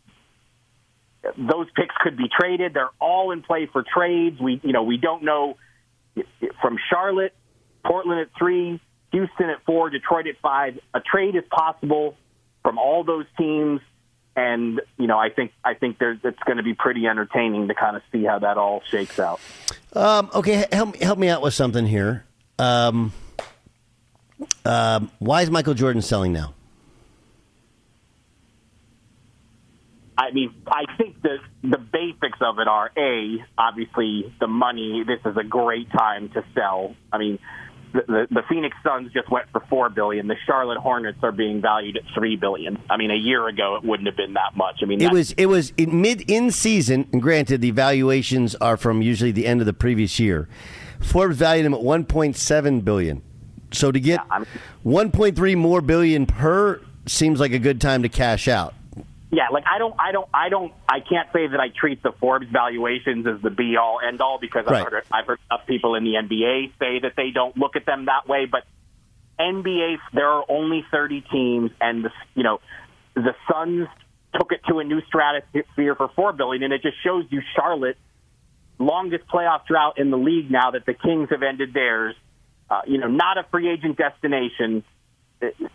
those 1.37 1.67
picks 1.75 1.95
could 2.01 2.17
be 2.17 2.25
traded. 2.29 2.73
They're 2.73 2.91
all 2.99 3.31
in 3.31 3.41
play 3.41 3.67
for 3.71 3.83
trades. 3.83 4.39
We, 4.39 4.59
you 4.63 4.73
know, 4.73 4.83
we 4.83 4.97
don't 4.97 5.23
know 5.23 5.57
from 6.61 6.77
Charlotte, 6.89 7.33
Portland 7.85 8.21
at 8.21 8.27
three, 8.37 8.79
Houston 9.11 9.49
at 9.49 9.65
four, 9.65 9.89
Detroit 9.89 10.27
at 10.27 10.35
five. 10.41 10.79
A 10.93 10.99
trade 10.99 11.35
is 11.35 11.43
possible 11.49 12.15
from 12.61 12.77
all 12.77 13.03
those 13.03 13.25
teams, 13.37 13.81
and 14.39 14.82
you 14.97 15.08
know, 15.08 15.17
I 15.17 15.30
think 15.30 15.52
I 15.65 15.73
think 15.73 15.97
there's 15.99 16.19
it's 16.23 16.39
going 16.45 16.58
to 16.58 16.63
be 16.63 16.73
pretty 16.73 17.06
entertaining 17.08 17.67
to 17.67 17.75
kind 17.75 17.97
of 17.97 18.02
see 18.12 18.23
how 18.23 18.39
that 18.39 18.58
all 18.58 18.82
shakes 18.89 19.19
out. 19.19 19.39
Um, 19.93 20.30
okay, 20.34 20.65
help 20.71 20.95
help 20.97 21.19
me 21.19 21.28
out 21.28 21.41
with 21.41 21.54
something 21.54 21.86
here. 21.86 22.25
Um, 22.58 23.12
um, 24.65 25.12
why 25.19 25.41
is 25.41 25.49
Michael 25.49 25.73
Jordan 25.73 26.02
selling 26.02 26.32
now? 26.32 26.54
I 30.17 30.32
mean, 30.32 30.54
I 30.67 30.86
think 30.97 31.21
the 31.21 31.39
the 31.63 31.78
basics 31.78 32.39
of 32.41 32.60
it 32.60 32.67
are 32.67 32.91
a 32.97 33.43
obviously 33.58 34.34
the 34.39 34.47
money. 34.47 35.04
This 35.06 35.19
is 35.25 35.36
a 35.36 35.43
great 35.43 35.91
time 35.91 36.30
to 36.30 36.45
sell. 36.56 36.95
I 37.12 37.17
mean, 37.17 37.39
the, 37.93 38.02
the, 38.08 38.28
the 38.30 38.41
Phoenix 38.47 38.75
Suns 38.84 39.12
just 39.13 39.30
went 39.30 39.47
for 39.52 39.62
four 39.69 39.89
billion. 39.89 40.28
The 40.28 40.36
Charlotte 40.45 40.78
Hornets 40.78 41.19
are 41.23 41.32
being 41.32 41.62
valued 41.62 41.97
at 41.97 42.04
three 42.13 42.36
billion. 42.36 42.78
I 42.89 42.97
mean, 42.97 43.12
a 43.12 43.15
year 43.15 43.47
ago 43.47 43.75
it 43.75 43.84
wouldn't 43.84 44.08
have 44.08 44.17
been 44.17 44.34
that 44.34 44.56
much. 44.56 44.80
I 44.82 44.86
mean, 44.86 45.02
it 45.02 45.12
was 45.12 45.32
it 45.34 45.47
was 45.47 45.73
in 45.78 46.02
mid 46.02 46.30
in 46.30 46.52
season. 46.52 47.08
And 47.12 47.21
granted, 47.21 47.62
the 47.62 47.71
valuations 47.71 48.56
are 48.56 48.78
from 48.78 49.02
usually 49.02 49.32
the 49.32 49.45
end 49.45 49.60
of 49.60 49.65
the 49.65 49.73
previous 49.73 50.19
year. 50.19 50.47
Forbes 50.99 51.38
valued 51.38 51.65
him 51.65 51.73
at 51.73 51.82
one 51.82 52.06
point 52.06 52.36
seven 52.36 52.82
billion. 52.82 53.21
So 53.71 53.91
to 53.91 53.99
get 53.99 54.19
yeah, 54.30 54.43
one 54.84 55.12
point 55.12 55.36
three 55.36 55.56
more 55.56 55.82
billion 55.82 56.25
per 56.25 56.82
seems 57.06 57.39
like 57.39 57.54
a 57.54 57.60
good 57.60 57.82
time 57.82 58.04
to 58.04 58.10
cash 58.10 58.47
out. 58.47 58.73
Yeah, 59.31 59.49
like 59.51 59.65
I 59.67 59.77
don't, 59.77 59.93
I 59.99 60.11
don't, 60.11 60.27
I 60.33 60.49
don't, 60.49 60.73
I 60.87 60.99
can't 61.01 61.29
say 61.31 61.45
that 61.45 61.59
I 61.59 61.67
treat 61.69 62.01
the 62.01 62.11
Forbes 62.19 62.47
valuations 62.51 63.27
as 63.27 63.39
the 63.41 63.51
be 63.51 63.77
all 63.77 63.99
end 64.05 64.21
all 64.21 64.39
because 64.39 64.65
right. 64.65 64.77
I've 64.77 64.91
heard 64.91 65.03
I've 65.11 65.25
heard 65.27 65.39
enough 65.51 65.67
people 65.67 65.93
in 65.93 66.03
the 66.03 66.13
NBA 66.13 66.71
say 66.79 66.99
that 67.01 67.13
they 67.15 67.29
don't 67.29 67.55
look 67.55 67.75
at 67.75 67.85
them 67.85 68.05
that 68.05 68.27
way. 68.27 68.45
But 68.45 68.63
NBA, 69.39 69.97
there 70.13 70.27
are 70.27 70.43
only 70.49 70.83
30 70.91 71.21
teams, 71.31 71.71
and 71.79 72.05
the 72.05 72.11
you 72.33 72.41
know 72.41 72.59
the 73.13 73.35
Suns 73.51 73.87
took 74.33 74.51
it 74.51 74.61
to 74.67 74.79
a 74.79 74.83
new 74.83 75.01
stratosphere 75.07 75.93
for 75.93 76.09
four 76.15 76.33
billion, 76.33 76.63
and 76.63 76.73
it 76.73 76.81
just 76.81 76.97
shows 77.03 77.25
you 77.29 77.41
Charlotte 77.55 77.97
longest 78.79 79.27
playoff 79.27 79.67
drought 79.67 79.99
in 79.99 80.09
the 80.09 80.17
league 80.17 80.49
now 80.49 80.71
that 80.71 80.85
the 80.87 80.93
Kings 80.93 81.29
have 81.29 81.43
ended 81.43 81.73
theirs. 81.73 82.15
Uh, 82.67 82.81
you 82.87 82.97
know, 82.97 83.07
not 83.07 83.37
a 83.37 83.43
free 83.51 83.69
agent 83.69 83.97
destination 83.97 84.83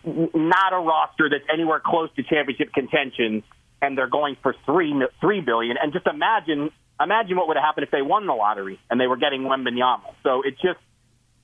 not 0.05 0.73
a 0.73 0.77
roster 0.77 1.29
that's 1.29 1.43
anywhere 1.51 1.81
close 1.83 2.09
to 2.15 2.23
championship 2.23 2.73
contention, 2.73 3.43
and 3.81 3.97
they're 3.97 4.09
going 4.09 4.37
for 4.41 4.55
three 4.65 4.93
three 5.21 5.41
billion. 5.41 5.77
And 5.81 5.93
just 5.93 6.07
imagine 6.07 6.69
imagine 6.99 7.37
what 7.37 7.47
would 7.47 7.57
have 7.57 7.63
happened 7.63 7.85
if 7.85 7.91
they 7.91 8.01
won 8.01 8.25
the 8.25 8.33
lottery 8.33 8.79
and 8.89 8.99
they 8.99 9.07
were 9.07 9.17
getting 9.17 9.41
Wembanyama. 9.41 10.13
So 10.23 10.41
it 10.43 10.55
just 10.61 10.79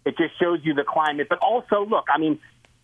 it 0.05 0.17
just 0.17 0.39
shows 0.39 0.59
you 0.63 0.73
the 0.73 0.83
climate. 0.87 1.27
But 1.29 1.39
also, 1.39 1.85
look, 1.85 2.05
I 2.13 2.17
mean, 2.17 2.39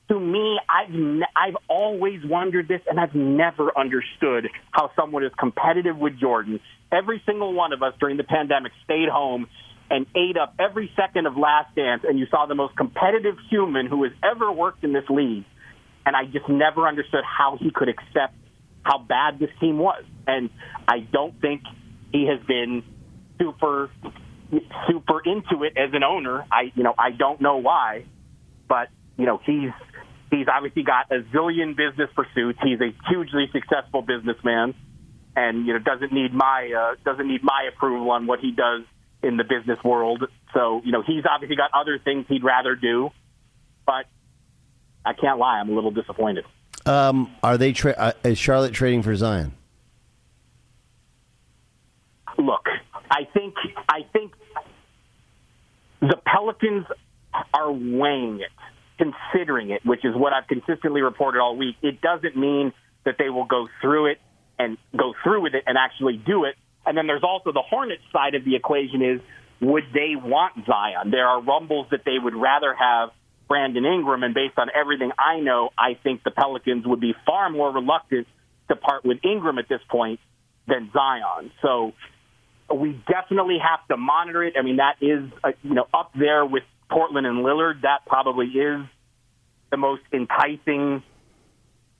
to 0.09 0.19
me, 0.19 0.59
I've 0.69 0.93
ne- 0.93 1.31
I've 1.35 1.57
always 1.67 2.21
wondered 2.23 2.67
this, 2.67 2.81
and 2.89 2.99
I've 2.99 3.15
never 3.15 3.77
understood 3.77 4.49
how 4.71 4.91
someone 4.95 5.23
is 5.23 5.31
competitive 5.37 5.97
with 5.97 6.19
Jordan. 6.19 6.59
Every 6.91 7.21
single 7.25 7.53
one 7.53 7.73
of 7.73 7.83
us 7.83 7.93
during 7.99 8.17
the 8.17 8.23
pandemic 8.23 8.71
stayed 8.85 9.09
home 9.09 9.47
and 9.89 10.05
ate 10.15 10.37
up 10.37 10.55
every 10.59 10.91
second 10.95 11.27
of 11.27 11.37
Last 11.37 11.73
Dance, 11.75 12.03
and 12.07 12.19
you 12.19 12.27
saw 12.29 12.45
the 12.45 12.55
most 12.55 12.75
competitive 12.75 13.35
human 13.49 13.87
who 13.87 14.03
has 14.03 14.11
ever 14.23 14.51
worked 14.51 14.83
in 14.83 14.93
this 14.93 15.05
league. 15.09 15.45
And 16.05 16.15
I 16.15 16.25
just 16.25 16.47
never 16.49 16.87
understood 16.87 17.23
how 17.25 17.57
he 17.59 17.71
could 17.71 17.89
accept 17.89 18.33
how 18.83 18.97
bad 18.99 19.39
this 19.39 19.49
team 19.59 19.77
was. 19.77 20.03
And 20.25 20.49
I 20.87 20.99
don't 20.99 21.39
think 21.41 21.61
he 22.11 22.27
has 22.27 22.45
been 22.47 22.83
super 23.39 23.89
super 24.87 25.21
into 25.25 25.63
it 25.63 25.73
as 25.77 25.93
an 25.93 26.03
owner. 26.03 26.45
I 26.51 26.71
you 26.75 26.83
know 26.83 26.93
I 26.97 27.11
don't 27.11 27.41
know 27.41 27.57
why, 27.57 28.05
but 28.67 28.87
you 29.17 29.25
know 29.25 29.41
he's 29.45 29.71
he's 30.31 30.47
obviously 30.47 30.83
got 30.83 31.11
a 31.11 31.21
zillion 31.35 31.75
business 31.75 32.09
pursuits. 32.15 32.59
He's 32.63 32.79
a 32.79 32.95
hugely 33.09 33.49
successful 33.51 34.01
businessman, 34.01 34.73
and 35.35 35.67
you 35.67 35.73
know 35.73 35.79
doesn't 35.79 36.13
need 36.13 36.33
my 36.33 36.71
uh, 36.71 36.95
doesn't 37.03 37.27
need 37.27 37.43
my 37.43 37.69
approval 37.73 38.11
on 38.11 38.25
what 38.25 38.39
he 38.39 38.51
does 38.51 38.83
in 39.23 39.37
the 39.37 39.43
business 39.43 39.79
world. 39.83 40.23
So, 40.53 40.81
you 40.83 40.91
know, 40.91 41.01
he's 41.05 41.23
obviously 41.29 41.55
got 41.55 41.71
other 41.73 41.99
things 41.99 42.25
he'd 42.27 42.43
rather 42.43 42.75
do, 42.75 43.09
but 43.85 44.05
I 45.05 45.13
can't 45.13 45.39
lie, 45.39 45.59
I'm 45.59 45.69
a 45.69 45.73
little 45.73 45.91
disappointed. 45.91 46.45
Um, 46.85 47.31
are 47.43 47.57
they 47.57 47.73
tra- 47.73 47.95
uh, 47.97 48.11
is 48.23 48.37
Charlotte 48.37 48.73
trading 48.73 49.03
for 49.03 49.15
Zion? 49.15 49.53
Look, 52.37 52.67
I 53.09 53.27
think 53.33 53.55
I 53.89 54.05
think 54.13 54.31
the 55.99 56.17
Pelicans 56.23 56.85
are 57.53 57.71
weighing 57.71 58.41
it, 58.41 58.51
considering 58.97 59.71
it, 59.71 59.85
which 59.85 60.05
is 60.05 60.15
what 60.15 60.33
I've 60.33 60.47
consistently 60.47 61.01
reported 61.01 61.39
all 61.39 61.57
week. 61.57 61.75
It 61.81 61.99
doesn't 61.99 62.37
mean 62.37 62.73
that 63.05 63.15
they 63.17 63.29
will 63.29 63.45
go 63.45 63.67
through 63.81 64.11
it 64.11 64.19
and 64.59 64.77
go 64.95 65.13
through 65.23 65.41
with 65.41 65.55
it 65.55 65.63
and 65.65 65.77
actually 65.77 66.17
do 66.17 66.45
it 66.45 66.55
and 66.87 66.97
then 66.97 67.07
there's 67.07 67.23
also 67.23 67.51
the 67.51 67.61
Hornets 67.61 68.03
side 68.11 68.35
of 68.35 68.45
the 68.45 68.55
equation 68.55 69.01
is 69.01 69.21
would 69.59 69.83
they 69.93 70.15
want 70.15 70.53
Zion? 70.65 71.11
There 71.11 71.27
are 71.27 71.41
rumbles 71.41 71.87
that 71.91 72.01
they 72.05 72.17
would 72.21 72.35
rather 72.35 72.73
have 72.73 73.09
Brandon 73.47 73.85
Ingram, 73.85 74.23
and 74.23 74.33
based 74.33 74.57
on 74.57 74.69
everything 74.73 75.11
I 75.17 75.39
know, 75.39 75.69
I 75.77 75.97
think 76.01 76.23
the 76.23 76.31
Pelicans 76.31 76.85
would 76.85 76.99
be 76.99 77.13
far 77.25 77.49
more 77.49 77.71
reluctant 77.71 78.27
to 78.69 78.75
part 78.75 79.05
with 79.05 79.17
Ingram 79.23 79.57
at 79.57 79.69
this 79.69 79.79
point 79.89 80.19
than 80.67 80.91
Zion. 80.93 81.51
So 81.61 81.93
we 82.73 83.01
definitely 83.07 83.57
have 83.59 83.87
to 83.87 83.97
monitor 83.97 84.43
it. 84.43 84.55
I 84.59 84.61
mean, 84.61 84.77
that 84.77 84.95
is 85.01 85.31
uh, 85.43 85.51
you 85.63 85.73
know 85.73 85.87
up 85.93 86.11
there 86.17 86.45
with 86.45 86.63
Portland 86.91 87.25
and 87.25 87.39
Lillard. 87.39 87.81
That 87.81 88.05
probably 88.05 88.47
is 88.47 88.81
the 89.71 89.77
most 89.77 90.03
enticing. 90.13 91.03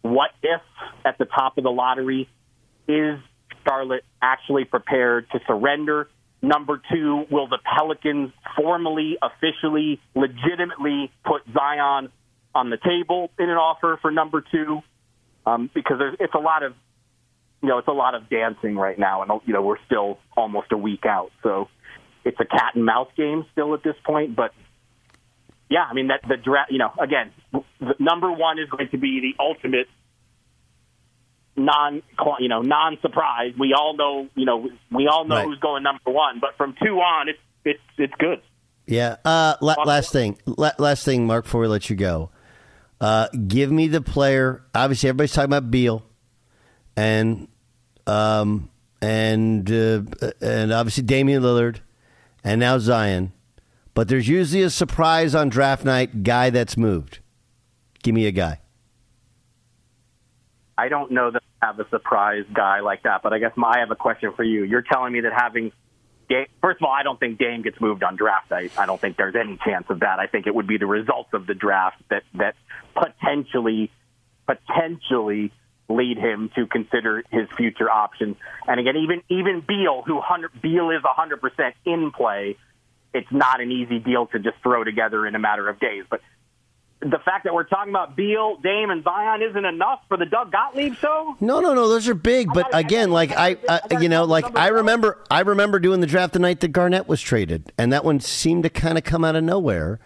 What 0.02 0.32
if 0.44 0.62
at 1.06 1.18
the 1.18 1.26
top 1.26 1.58
of 1.58 1.64
the 1.64 1.72
lottery 1.72 2.30
is 2.88 3.20
Charlotte 3.68 4.04
actually 4.22 4.66
prepared 4.66 5.30
to 5.32 5.40
surrender? 5.48 6.10
Number 6.42 6.80
two, 6.92 7.26
will 7.32 7.48
the 7.48 7.58
Pelicans 7.58 8.32
formally, 8.56 9.18
officially, 9.22 10.00
legitimately 10.16 11.12
put 11.26 11.42
Zion 11.52 12.10
on 12.54 12.70
the 12.70 12.78
table 12.78 13.32
in 13.40 13.50
an 13.50 13.58
offer 13.58 13.98
for 14.02 14.12
number 14.12 14.44
two? 14.52 14.82
Um, 15.46 15.70
because 15.74 15.98
it's 16.20 16.34
a 16.34 16.40
lot 16.40 16.64
of, 16.64 16.74
you 17.62 17.70
know, 17.70 17.80
it's 17.80 17.88
a 17.88 17.94
lot 17.94 18.14
of 18.14 18.30
dancing 18.30 18.76
right 18.76 19.00
now, 19.00 19.24
and 19.24 19.32
you 19.46 19.54
know 19.54 19.62
we're 19.62 19.84
still 19.86 20.20
almost 20.36 20.72
a 20.72 20.78
week 20.78 21.06
out, 21.06 21.32
so 21.42 21.70
it's 22.26 22.38
a 22.40 22.46
cat 22.46 22.76
and 22.76 22.86
mouse 22.86 23.10
game 23.16 23.46
still 23.54 23.74
at 23.74 23.82
this 23.82 23.96
point. 24.06 24.36
But 24.36 24.52
yeah, 25.70 25.86
I 25.90 25.94
mean 25.94 26.08
that 26.08 26.22
the 26.28 26.36
draft. 26.36 26.72
You 26.72 26.80
know, 26.80 26.92
again, 27.00 27.32
the 27.80 27.96
number 27.98 28.32
one 28.32 28.60
is 28.60 28.70
going 28.70 28.90
to 28.90 28.98
be 28.98 29.22
the 29.22 29.42
ultimate 29.42 29.88
non, 31.58 32.02
you 32.40 32.48
know, 32.48 32.62
non 32.62 32.98
surprise. 33.02 33.54
We 33.60 33.74
all 33.74 33.96
know, 33.98 34.30
you 34.36 34.46
know, 34.46 34.70
we 34.92 35.08
all 35.08 35.26
know 35.26 35.36
Right. 35.36 35.46
who's 35.46 35.60
going 35.60 35.84
number 35.84 36.12
one. 36.12 36.40
But 36.40 36.56
from 36.58 36.76
two 36.82 37.00
on, 37.00 37.30
it's 37.30 37.40
it's 37.66 37.80
it's 37.98 38.14
good. 38.20 38.42
Yeah. 38.86 39.18
Uh, 39.26 39.56
la- 39.62 39.84
last 39.84 40.12
thing. 40.14 40.38
La- 40.46 40.72
last 40.80 41.04
thing, 41.04 41.28
Marc. 41.28 41.46
Before 41.46 41.62
we 41.62 41.68
let 41.68 41.90
you 41.90 41.96
go, 41.96 42.30
uh, 43.02 43.28
give 43.48 43.72
me 43.72 43.88
the 43.88 44.02
player. 44.02 44.64
Obviously, 44.74 45.10
everybody's 45.10 45.34
talking 45.34 45.50
about 45.52 45.70
Beal, 45.72 46.04
and 46.96 47.48
um, 48.06 48.70
and 49.02 49.70
uh, 49.70 50.02
and 50.42 50.72
obviously 50.72 51.04
Damian 51.04 51.44
Lillard, 51.44 51.80
and 52.44 52.60
now 52.62 52.78
Zion. 52.78 53.34
But 53.94 54.08
there's 54.10 54.28
usually 54.28 54.62
a 54.62 54.70
surprise 54.70 55.34
on 55.34 55.50
draft 55.50 55.84
night 55.84 56.22
guy 56.24 56.52
that's 56.52 56.78
moved. 56.78 57.18
Give 58.04 58.14
me 58.14 58.28
a 58.28 58.32
guy. 58.32 58.62
I 60.78 60.88
don't 60.90 61.12
know 61.12 61.32
that 61.32 61.42
have 61.62 61.80
a 61.80 61.90
surprise 61.90 62.46
guy 62.54 62.82
like 62.82 63.04
that, 63.04 63.24
but 63.24 63.34
I 63.34 63.40
guess 63.40 63.52
I 63.58 63.80
have 63.80 63.92
a 63.92 63.96
question 63.96 64.34
for 64.36 64.44
you. 64.44 64.64
You're 64.64 64.84
telling 64.84 65.14
me 65.14 65.22
that 65.22 65.34
having 65.36 65.72
Da- 66.30 66.48
First 66.62 66.82
of 66.82 66.86
all, 66.86 66.92
I 66.92 67.04
don't 67.04 67.20
think 67.20 67.40
Dame 67.40 67.62
gets 67.62 67.80
moved 67.80 68.04
on 68.04 68.16
draft 68.16 68.52
night. 68.52 68.72
I 68.78 68.86
don't 68.86 69.00
think 69.00 69.18
there's 69.18 69.36
any 69.36 69.58
chance 69.64 69.86
of 69.90 70.02
that. 70.02 70.20
I 70.20 70.28
think 70.28 70.46
it 70.48 70.54
would 70.54 70.68
be 70.68 70.78
the 70.78 70.86
results 70.86 71.30
of 71.34 71.48
the 71.48 71.54
draft 71.54 72.02
that 72.10 72.24
that 72.34 72.56
potentially 72.96 73.92
potentially 74.46 75.52
lead 75.90 76.18
him 76.18 76.50
to 76.56 76.68
consider 76.68 77.24
his 77.32 77.48
future 77.56 77.90
options. 77.90 78.36
And 78.68 78.80
again, 78.80 78.98
even 78.98 79.22
even 79.30 79.64
Beal, 79.66 80.04
who 80.06 80.22
Beal 80.62 80.90
is 80.92 81.04
100 81.04 81.42
percent 81.42 81.76
in 81.86 82.12
play, 82.12 82.58
it's 83.14 83.32
not 83.32 83.62
an 83.62 83.72
easy 83.72 84.00
deal 84.00 84.28
to 84.28 84.40
just 84.40 84.58
throw 84.62 84.84
together 84.84 85.26
in 85.26 85.36
a 85.36 85.40
matter 85.40 85.70
of 85.70 85.80
days. 85.80 86.04
But 86.10 86.22
the 87.00 87.20
fact 87.24 87.44
that 87.44 87.54
we're 87.54 87.64
talking 87.64 87.92
about 87.92 88.16
Beal, 88.16 88.58
Dame, 88.58 88.90
and 88.90 89.04
Zion 89.04 89.42
isn't 89.44 89.66
enough 89.66 90.00
for 90.08 90.18
the 90.18 90.26
Doug 90.26 90.52
Gottlieb 90.52 90.96
show. 90.96 91.36
No, 91.40 91.60
no, 91.60 91.74
no. 91.74 91.88
Those 91.88 92.08
are 92.08 92.16
big, 92.16 92.50
but 92.54 92.68
again, 92.74 93.12
like 93.12 93.32
I, 93.32 93.58
I 93.70 94.00
you 94.00 94.10
know, 94.10 94.24
like 94.24 94.58
I 94.58 94.70
remember, 94.70 95.24
I 95.30 95.42
remember 95.42 95.80
doing 95.80 96.02
the 96.02 96.08
draft 96.08 96.34
the 96.34 96.40
night 96.40 96.60
that 96.62 96.70
Garnett 96.70 97.08
was 97.08 97.22
traded, 97.22 97.72
and 97.78 97.94
that 97.94 98.04
one 98.04 98.20
seemed 98.20 98.64
to 98.64 98.70
kind 98.70 98.98
of 98.98 99.04
come 99.04 99.24
out 99.24 99.36
of 99.36 99.44
nowhere. 99.44 100.00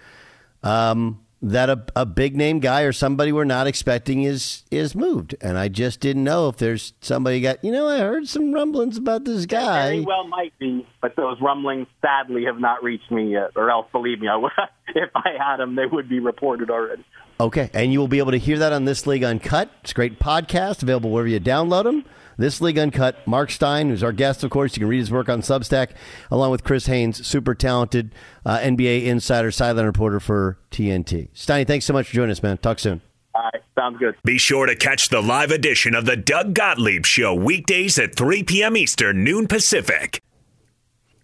Um, 0.64 1.22
that 1.42 1.70
a, 1.70 1.84
a 1.96 2.06
big 2.06 2.36
name 2.36 2.60
guy 2.60 2.82
or 2.82 2.92
somebody 2.92 3.32
we're 3.32 3.44
not 3.44 3.66
expecting 3.68 4.24
is 4.24 4.64
is 4.70 4.96
moved, 4.96 5.36
and 5.42 5.58
I 5.58 5.68
just 5.68 6.00
didn't 6.00 6.24
know 6.24 6.48
if 6.50 6.58
there's 6.58 6.94
somebody 7.02 7.42
got. 7.42 7.64
You 7.64 7.72
know, 7.72 7.88
I 7.88 8.00
heard 8.00 8.28
some 8.28 8.54
rumblings 8.54 8.98
about 8.98 9.26
this 9.26 9.46
guy. 9.46 9.90
Very 9.90 10.02
well 10.02 10.28
might 10.28 10.58
be, 10.60 10.86
but 11.02 11.16
those 11.16 11.40
rumblings 11.42 11.88
sadly 12.02 12.46
have 12.46 12.60
not 12.60 12.84
reached 12.84 13.12
me 13.12 13.32
yet. 13.32 13.52
Or 13.56 13.72
else, 13.72 13.88
believe 13.92 14.20
me, 14.20 14.28
I 14.28 14.36
would, 14.36 14.52
if 14.90 15.10
I 15.16 15.32
had 15.38 15.58
them, 15.58 15.76
they 15.76 15.86
would 15.86 16.08
be 16.08 16.20
reported 16.20 16.70
already. 16.70 17.04
Okay, 17.40 17.72
and 17.74 17.92
you 17.92 18.00
will 18.00 18.08
be 18.08 18.20
able 18.20 18.32
to 18.32 18.38
hear 18.38 18.60
that 18.60 18.72
on 18.72 18.86
This 18.86 19.08
League 19.08 19.24
Uncut. 19.24 19.72
It's 19.82 19.92
a 19.92 19.96
great 19.96 20.20
podcast 20.20 20.84
available 20.84 21.10
wherever 21.10 21.28
you 21.28 21.40
download 21.40 21.86
them. 21.86 22.06
This 22.38 22.62
League 22.62 22.78
Uncut. 22.78 23.16
Marc 23.28 23.52
Stein, 23.52 23.90
who's 23.90 24.04
our 24.04 24.12
guest, 24.12 24.44
of 24.44 24.50
course, 24.50 24.76
you 24.76 24.82
can 24.82 24.88
read 24.88 25.00
his 25.00 25.12
work 25.12 25.30
on 25.30 25.42
Substack, 25.42 25.90
along 26.30 26.52
with 26.52 26.64
Chris 26.64 26.86
Haynes, 26.88 27.26
super 27.26 27.54
talented 27.54 28.14
uh, 28.46 28.58
NBA 28.60 29.06
insider, 29.06 29.52
sideline 29.52 29.86
reporter 29.86 30.20
for 30.20 30.58
TNT. 30.72 31.30
Steiny, 31.34 31.68
thanks 31.68 31.86
so 31.86 31.94
much 31.94 32.08
for 32.08 32.14
joining 32.14 32.32
us, 32.32 32.44
man. 32.44 32.58
Talk 32.58 32.80
soon. 32.80 33.02
All 33.34 33.44
right, 33.44 33.64
sounds 33.76 33.98
good. 33.98 34.16
Be 34.26 34.38
sure 34.38 34.66
to 34.66 34.76
catch 34.76 35.10
the 35.10 35.22
live 35.22 35.52
edition 35.52 35.96
of 35.96 36.06
the 36.06 36.18
Doug 36.18 36.54
Gottlieb 36.54 37.06
Show 37.06 37.34
weekdays 37.34 37.98
at 37.98 38.16
3 38.16 38.44
p.m. 38.44 38.76
Eastern, 38.76 39.24
noon 39.24 39.48
Pacific. 39.48 40.22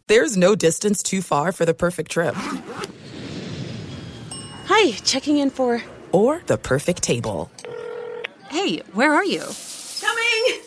There's 0.07 0.37
no 0.37 0.55
distance 0.55 1.03
too 1.03 1.21
far 1.21 1.51
for 1.51 1.65
the 1.65 1.73
perfect 1.73 2.11
trip. 2.11 2.33
Hi, 4.67 4.91
checking 5.03 5.37
in 5.37 5.49
for. 5.49 5.83
Or 6.13 6.41
the 6.45 6.57
perfect 6.57 7.03
table. 7.03 7.51
Hey, 8.49 8.77
where 8.93 9.13
are 9.13 9.25
you? 9.25 9.43
Coming! 9.99 10.66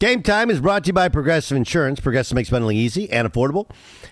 Game 0.00 0.22
Time 0.22 0.48
is 0.48 0.60
brought 0.60 0.84
to 0.84 0.88
you 0.88 0.92
by 0.92 1.08
Progressive 1.08 1.56
Insurance. 1.56 1.98
Progressive 1.98 2.36
makes 2.36 2.50
bundling 2.50 2.76
easy 2.76 3.10
and 3.10 3.28
affordable. 3.30 3.68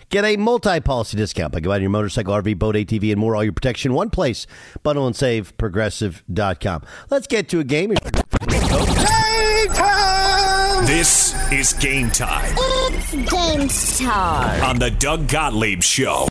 Get 0.09 0.25
a 0.25 0.35
multi-policy 0.35 1.15
discount 1.15 1.53
by 1.53 1.61
combining 1.61 1.83
your 1.83 1.91
motorcycle, 1.91 2.33
RV, 2.33 2.59
boat, 2.59 2.75
ATV, 2.75 3.11
and 3.11 3.19
more. 3.19 3.37
All 3.37 3.43
your 3.43 3.53
protection 3.53 3.91
in 3.91 3.95
one 3.95 4.09
place. 4.09 4.47
Bundle 4.83 5.07
and 5.07 5.15
save. 5.15 5.57
Progressive.com. 5.57 6.83
Let's 7.09 7.25
get 7.27 7.47
to 7.49 7.61
a 7.61 7.63
game. 7.63 7.91
Game 7.91 9.69
time! 9.73 10.85
This 10.85 11.33
is 11.51 11.73
game 11.73 12.09
time 12.11 12.53
It's 12.57 13.11
game 13.13 13.67
time. 14.07 14.63
on 14.63 14.79
the 14.79 14.91
Doug 14.91 15.27
Gottlieb 15.29 15.83
Show. 15.83 16.27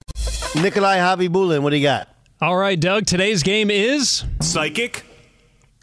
Nikolai 0.55 0.99
Khabibulin, 0.99 1.63
what 1.63 1.71
do 1.71 1.77
you 1.77 1.83
got? 1.83 2.09
All 2.43 2.57
right, 2.57 2.79
Doug. 2.79 3.07
Today's 3.07 3.43
game 3.43 3.71
is 3.71 4.23
Psychic. 4.43 5.05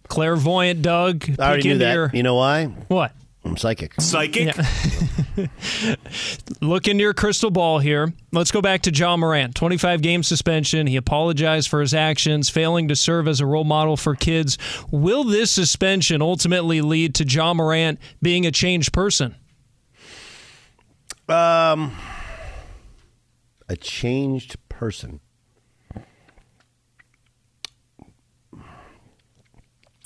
clairvoyant. 0.07 0.83
Doug, 0.83 1.25
I 1.39 1.47
already 1.47 1.69
knew 1.69 1.77
that. 1.79 1.93
your- 1.93 2.11
You 2.13 2.21
know 2.23 2.35
why? 2.35 2.65
What? 2.87 3.11
I'm 3.45 3.57
psychic. 3.57 3.99
Psychic. 3.99 4.55
Look 6.61 6.87
into 6.87 7.01
your 7.01 7.13
crystal 7.13 7.51
ball 7.51 7.79
here. 7.79 8.13
Let's 8.31 8.51
go 8.51 8.61
back 8.61 8.83
to 8.83 8.91
Ja 8.91 9.17
Morant. 9.17 9.53
25 9.53 10.01
game 10.01 10.23
suspension. 10.23 10.87
He 10.87 10.95
apologized 10.95 11.67
for 11.67 11.81
his 11.81 11.93
actions, 11.93 12.49
failing 12.49 12.87
to 12.87 12.95
serve 12.95 13.27
as 13.27 13.41
a 13.41 13.45
role 13.45 13.65
model 13.65 13.97
for 13.97 14.15
kids. 14.15 14.57
Will 14.91 15.25
this 15.25 15.51
suspension 15.51 16.21
ultimately 16.21 16.79
lead 16.79 17.15
to 17.15 17.25
Ja 17.25 17.53
Morant 17.53 17.99
being 18.21 18.45
a 18.45 18.51
changed 18.51 18.93
person? 18.93 19.35
Um, 21.27 21.93
a 23.67 23.75
changed 23.75 24.55
person. 24.69 25.19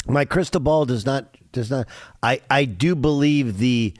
My 0.08 0.26
crystal 0.26 0.62
ball 0.62 0.86
does 0.86 1.06
not 1.06 1.37
does 1.58 1.70
not. 1.70 1.88
I 2.24 2.42
I 2.50 2.66
do 2.66 2.96
believe 2.96 3.58
the 3.58 3.94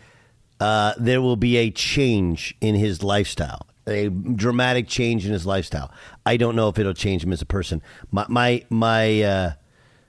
uh, 0.60 0.94
there 0.98 1.22
will 1.22 1.36
be 1.36 1.58
a 1.58 1.70
change 1.70 2.56
in 2.62 2.76
his 2.76 3.04
lifestyle, 3.04 3.68
a 3.86 4.10
dramatic 4.10 4.88
change 4.88 5.26
in 5.26 5.32
his 5.32 5.46
lifestyle. 5.46 5.92
I 6.26 6.38
don't 6.38 6.56
know 6.56 6.70
if 6.70 6.80
it'll 6.80 6.94
change 6.94 7.24
him 7.24 7.32
as 7.32 7.42
a 7.42 7.46
person. 7.46 7.82
My 8.12 8.26
my 8.30 8.64
my 8.70 9.22
uh, 9.22 9.52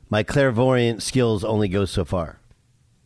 my 0.09 0.23
clairvoyant 0.23 1.03
skills 1.03 1.45
only 1.45 1.69
go 1.69 1.85
so 1.85 2.05
far. 2.05 2.39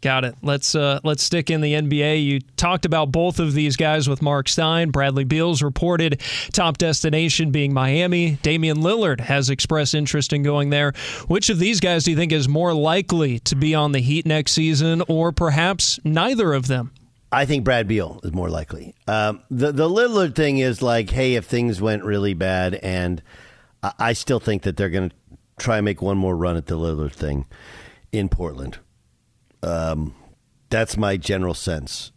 Got 0.02 0.24
it. 0.24 0.34
Let's 0.42 0.74
uh, 0.74 0.98
let's 1.04 1.22
stick 1.22 1.48
in 1.48 1.60
the 1.60 1.74
NBA. 1.74 2.24
You 2.24 2.40
talked 2.56 2.84
about 2.84 3.12
both 3.12 3.38
of 3.38 3.54
these 3.54 3.76
guys 3.76 4.08
with 4.08 4.20
Marc 4.20 4.48
Stein. 4.48 4.90
Bradley 4.90 5.22
Beal's 5.22 5.62
reported 5.62 6.20
top 6.52 6.76
destination 6.76 7.52
being 7.52 7.72
Miami. 7.72 8.32
Damian 8.42 8.78
Lillard 8.78 9.20
has 9.20 9.48
expressed 9.48 9.94
interest 9.94 10.32
in 10.32 10.42
going 10.42 10.70
there. 10.70 10.92
Which 11.28 11.50
of 11.50 11.60
these 11.60 11.78
guys 11.78 12.02
do 12.02 12.10
you 12.10 12.16
think 12.16 12.32
is 12.32 12.48
more 12.48 12.74
likely 12.74 13.38
to 13.40 13.54
be 13.54 13.76
on 13.76 13.92
the 13.92 14.00
Heat 14.00 14.26
next 14.26 14.52
season, 14.52 15.04
or 15.06 15.30
perhaps 15.30 16.00
neither 16.02 16.52
of 16.52 16.66
them? 16.66 16.90
I 17.30 17.46
think 17.46 17.62
Brad 17.62 17.86
Beal 17.86 18.18
is 18.24 18.32
more 18.32 18.50
likely. 18.50 18.96
Um, 19.06 19.40
the 19.52 19.70
the 19.70 19.88
Lillard 19.88 20.34
thing 20.34 20.58
is 20.58 20.82
like, 20.82 21.10
hey, 21.10 21.36
if 21.36 21.44
things 21.44 21.80
went 21.80 22.02
really 22.02 22.34
bad, 22.34 22.74
and 22.74 23.22
I, 23.84 23.92
I 24.00 24.12
still 24.14 24.40
think 24.40 24.62
that 24.62 24.76
they're 24.76 24.90
going 24.90 25.10
to 25.10 25.16
try 25.60 25.78
and 25.78 25.84
make 25.84 26.02
one 26.02 26.18
more 26.18 26.36
run 26.36 26.56
at 26.56 26.66
the 26.66 26.76
Lillard 26.76 27.12
thing 27.12 27.46
in 28.10 28.28
Portland. 28.28 28.78
Um, 29.62 30.14
that's 30.70 30.96
my 30.96 31.16
general 31.16 31.54
sense, 31.54 32.12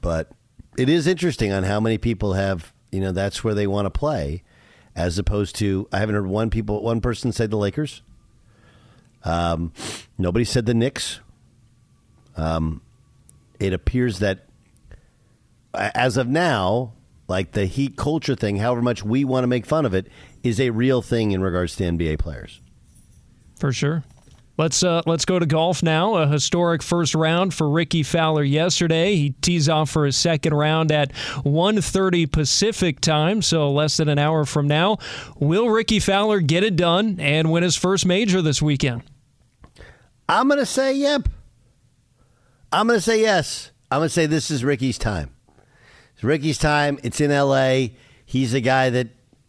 but 0.00 0.30
it 0.76 0.88
is 0.88 1.06
interesting 1.06 1.52
on 1.52 1.64
how 1.64 1.78
many 1.80 1.98
people 1.98 2.32
have 2.32 2.72
you 2.90 3.00
know 3.00 3.12
that's 3.12 3.42
where 3.42 3.54
they 3.54 3.66
want 3.66 3.86
to 3.86 3.90
play, 3.90 4.42
as 4.94 5.18
opposed 5.18 5.56
to 5.56 5.88
I 5.92 5.98
haven't 5.98 6.14
heard 6.14 6.26
one 6.26 6.50
people 6.50 6.82
one 6.82 7.00
person 7.00 7.32
say 7.32 7.46
the 7.46 7.56
Lakers. 7.56 8.02
Um, 9.24 9.72
nobody 10.18 10.44
said 10.44 10.66
the 10.66 10.74
Knicks. 10.74 11.20
Um, 12.36 12.82
it 13.60 13.72
appears 13.72 14.18
that 14.18 14.46
as 15.74 16.16
of 16.16 16.28
now, 16.28 16.92
like 17.28 17.52
the 17.52 17.66
Heat 17.66 17.96
culture 17.96 18.34
thing, 18.34 18.56
however 18.56 18.82
much 18.82 19.04
we 19.04 19.24
want 19.24 19.44
to 19.44 19.48
make 19.48 19.66
fun 19.66 19.86
of 19.86 19.94
it, 19.94 20.08
is 20.42 20.60
a 20.60 20.70
real 20.70 21.02
thing 21.02 21.32
in 21.32 21.42
regards 21.42 21.76
to 21.76 21.84
NBA 21.84 22.18
players. 22.18 22.60
For 23.58 23.72
sure. 23.72 24.02
Let's 24.62 24.84
uh, 24.84 25.02
let's 25.06 25.24
go 25.24 25.40
to 25.40 25.44
golf 25.44 25.82
now. 25.82 26.14
A 26.14 26.28
historic 26.28 26.84
first 26.84 27.16
round 27.16 27.52
for 27.52 27.68
Rickie 27.68 28.04
Fowler 28.04 28.44
yesterday. 28.44 29.16
He 29.16 29.30
tees 29.30 29.68
off 29.68 29.90
for 29.90 30.06
his 30.06 30.16
second 30.16 30.54
round 30.54 30.92
at 30.92 31.12
1:30 31.44 32.30
Pacific 32.30 33.00
time, 33.00 33.42
so 33.42 33.72
less 33.72 33.96
than 33.96 34.08
an 34.08 34.20
hour 34.20 34.44
from 34.44 34.68
now. 34.68 34.98
Will 35.40 35.68
Rickie 35.68 35.98
Fowler 35.98 36.40
get 36.40 36.62
it 36.62 36.76
done 36.76 37.16
and 37.18 37.50
win 37.50 37.64
his 37.64 37.74
first 37.74 38.06
major 38.06 38.40
this 38.40 38.62
weekend? 38.62 39.02
I'm 40.28 40.46
going 40.46 40.60
to 40.60 40.66
say 40.66 40.94
yep. 40.94 41.28
I'm 42.70 42.86
going 42.86 42.98
to 43.00 43.04
say 43.04 43.20
yes. 43.20 43.72
I'm 43.90 43.98
going 43.98 44.10
to 44.10 44.14
say 44.14 44.26
this 44.26 44.48
is 44.48 44.62
Rickie's 44.62 44.96
time. 44.96 45.30
It's 46.14 46.22
Rickie's 46.22 46.58
time. 46.58 47.00
It's 47.02 47.20
in 47.20 47.32
L.A. 47.32 47.96
He's 48.24 48.54
a 48.54 48.60
guy 48.60 48.90
that 48.90 49.08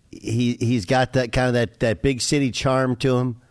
he 0.09 0.57
he's 0.59 0.87
got 0.87 1.13
that 1.13 1.31
kind 1.31 1.49
of 1.49 1.53
that 1.53 1.81
that 1.81 2.01
big 2.01 2.19
city 2.19 2.49
charm 2.49 2.95
to 2.95 3.17
him. 3.17 3.42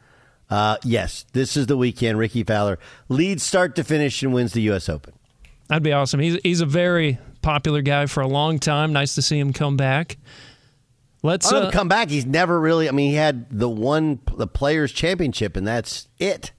Uh, 0.52 0.76
yes, 0.84 1.24
this 1.32 1.56
is 1.56 1.66
the 1.66 1.78
weekend. 1.78 2.18
Rickie 2.18 2.44
Fowler 2.44 2.78
leads 3.08 3.42
start 3.42 3.74
to 3.76 3.84
finish 3.84 4.22
and 4.22 4.34
wins 4.34 4.52
the 4.52 4.60
U.S. 4.62 4.86
Open. 4.88 5.14
That'd 5.68 5.82
be 5.82 5.92
awesome. 5.92 6.20
He's 6.20 6.38
he's 6.42 6.60
a 6.60 6.66
very 6.66 7.18
popular 7.40 7.80
guy 7.80 8.04
for 8.04 8.20
a 8.20 8.28
long 8.28 8.58
time. 8.58 8.92
Nice 8.92 9.14
to 9.14 9.22
see 9.22 9.38
him 9.38 9.54
come 9.54 9.78
back. 9.78 10.18
Let's 11.22 11.50
uh, 11.50 11.70
come 11.70 11.88
back. 11.88 12.10
He's 12.10 12.26
never 12.26 12.60
really. 12.60 12.86
I 12.86 12.92
mean, 12.92 13.10
he 13.10 13.16
had 13.16 13.46
the 13.50 13.68
one 13.70 14.20
the 14.36 14.46
Players 14.46 14.92
Championship, 14.92 15.56
and 15.56 15.66
that's 15.66 16.08
it. 16.18 16.52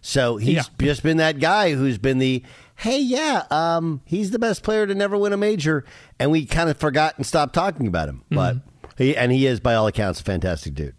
So 0.00 0.36
he's 0.38 0.54
Yeah. 0.56 0.62
just 0.80 1.02
been 1.04 1.18
that 1.18 1.38
guy 1.38 1.74
who's 1.74 1.98
been 1.98 2.18
the 2.18 2.42
hey, 2.74 2.98
yeah, 2.98 3.44
um, 3.52 4.00
he's 4.06 4.32
the 4.32 4.38
best 4.40 4.64
player 4.64 4.86
to 4.88 4.94
never 4.94 5.16
win 5.16 5.32
a 5.32 5.36
major, 5.36 5.84
and 6.18 6.32
we 6.32 6.46
kind 6.46 6.68
of 6.68 6.78
forgot 6.78 7.16
and 7.16 7.24
stopped 7.24 7.54
talking 7.54 7.86
about 7.86 8.08
him. 8.08 8.24
But 8.30 8.56
he 8.98 9.16
and 9.16 9.30
he 9.30 9.46
is 9.46 9.60
by 9.60 9.74
all 9.74 9.86
accounts 9.86 10.20
a 10.20 10.24
fantastic 10.24 10.74
dude. 10.74 10.94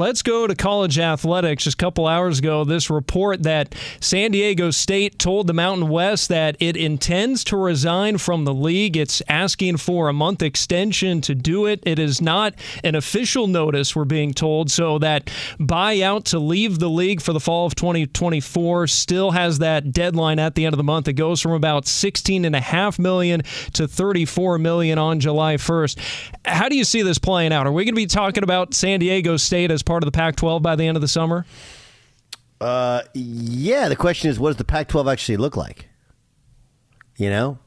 Let's 0.00 0.22
go 0.22 0.46
to 0.46 0.54
college 0.54 0.98
athletics. 0.98 1.64
Just 1.64 1.74
a 1.74 1.76
couple 1.76 2.06
hours 2.06 2.38
ago, 2.38 2.64
this 2.64 2.88
report 2.88 3.42
that 3.42 3.74
San 4.00 4.30
Diego 4.30 4.70
State 4.70 5.18
told 5.18 5.46
the 5.46 5.52
Mountain 5.52 5.90
West 5.90 6.30
that 6.30 6.56
it 6.58 6.74
intends 6.74 7.44
to 7.44 7.56
resign 7.58 8.16
from 8.16 8.46
the 8.46 8.54
league. 8.54 8.96
It's 8.96 9.20
asking 9.28 9.76
for 9.76 10.08
a 10.08 10.14
month 10.14 10.40
extension 10.40 11.20
to 11.20 11.34
do 11.34 11.66
it. 11.66 11.82
It 11.84 11.98
is 11.98 12.18
not 12.18 12.54
an 12.82 12.94
official 12.94 13.46
notice, 13.46 13.94
we're 13.94 14.06
being 14.06 14.32
told. 14.32 14.70
So 14.70 14.98
that 15.00 15.26
buyout 15.60 16.24
to 16.30 16.38
leave 16.38 16.78
the 16.78 16.88
league 16.88 17.20
for 17.20 17.34
the 17.34 17.38
fall 17.38 17.66
of 17.66 17.74
2024 17.74 18.86
still 18.86 19.32
has 19.32 19.58
that 19.58 19.92
deadline 19.92 20.38
at 20.38 20.54
the 20.54 20.64
end 20.64 20.72
of 20.72 20.78
the 20.78 20.82
month. 20.82 21.08
It 21.08 21.12
goes 21.12 21.42
from 21.42 21.52
about 21.52 21.84
16.5 21.84 22.98
million 22.98 23.42
to 23.74 23.86
34 23.86 24.56
million 24.56 24.96
on 24.96 25.20
July 25.20 25.56
1st. 25.56 25.98
How 26.46 26.70
do 26.70 26.76
you 26.78 26.84
see 26.84 27.02
this 27.02 27.18
playing 27.18 27.52
out? 27.52 27.66
Are 27.66 27.72
we 27.72 27.84
going 27.84 27.94
to 27.94 28.00
be 28.00 28.06
talking 28.06 28.42
about 28.42 28.72
San 28.72 29.00
Diego 29.00 29.36
State 29.36 29.70
as 29.70 29.82
part 29.90 30.04
of 30.04 30.06
the 30.06 30.12
Pac 30.16 30.36
12 30.36 30.62
by 30.62 30.76
the 30.76 30.86
end 30.86 30.96
of 30.96 31.00
the 31.00 31.08
summer? 31.08 31.44
Uh, 32.60 33.02
yeah. 33.12 33.88
The 33.88 33.96
question 33.96 34.30
is, 34.30 34.38
what 34.38 34.50
does 34.50 34.56
the 34.56 34.64
Pac-12 34.64 35.10
actually 35.10 35.36
look 35.38 35.56
like? 35.56 35.88
You 37.16 37.28
know, 37.30 37.58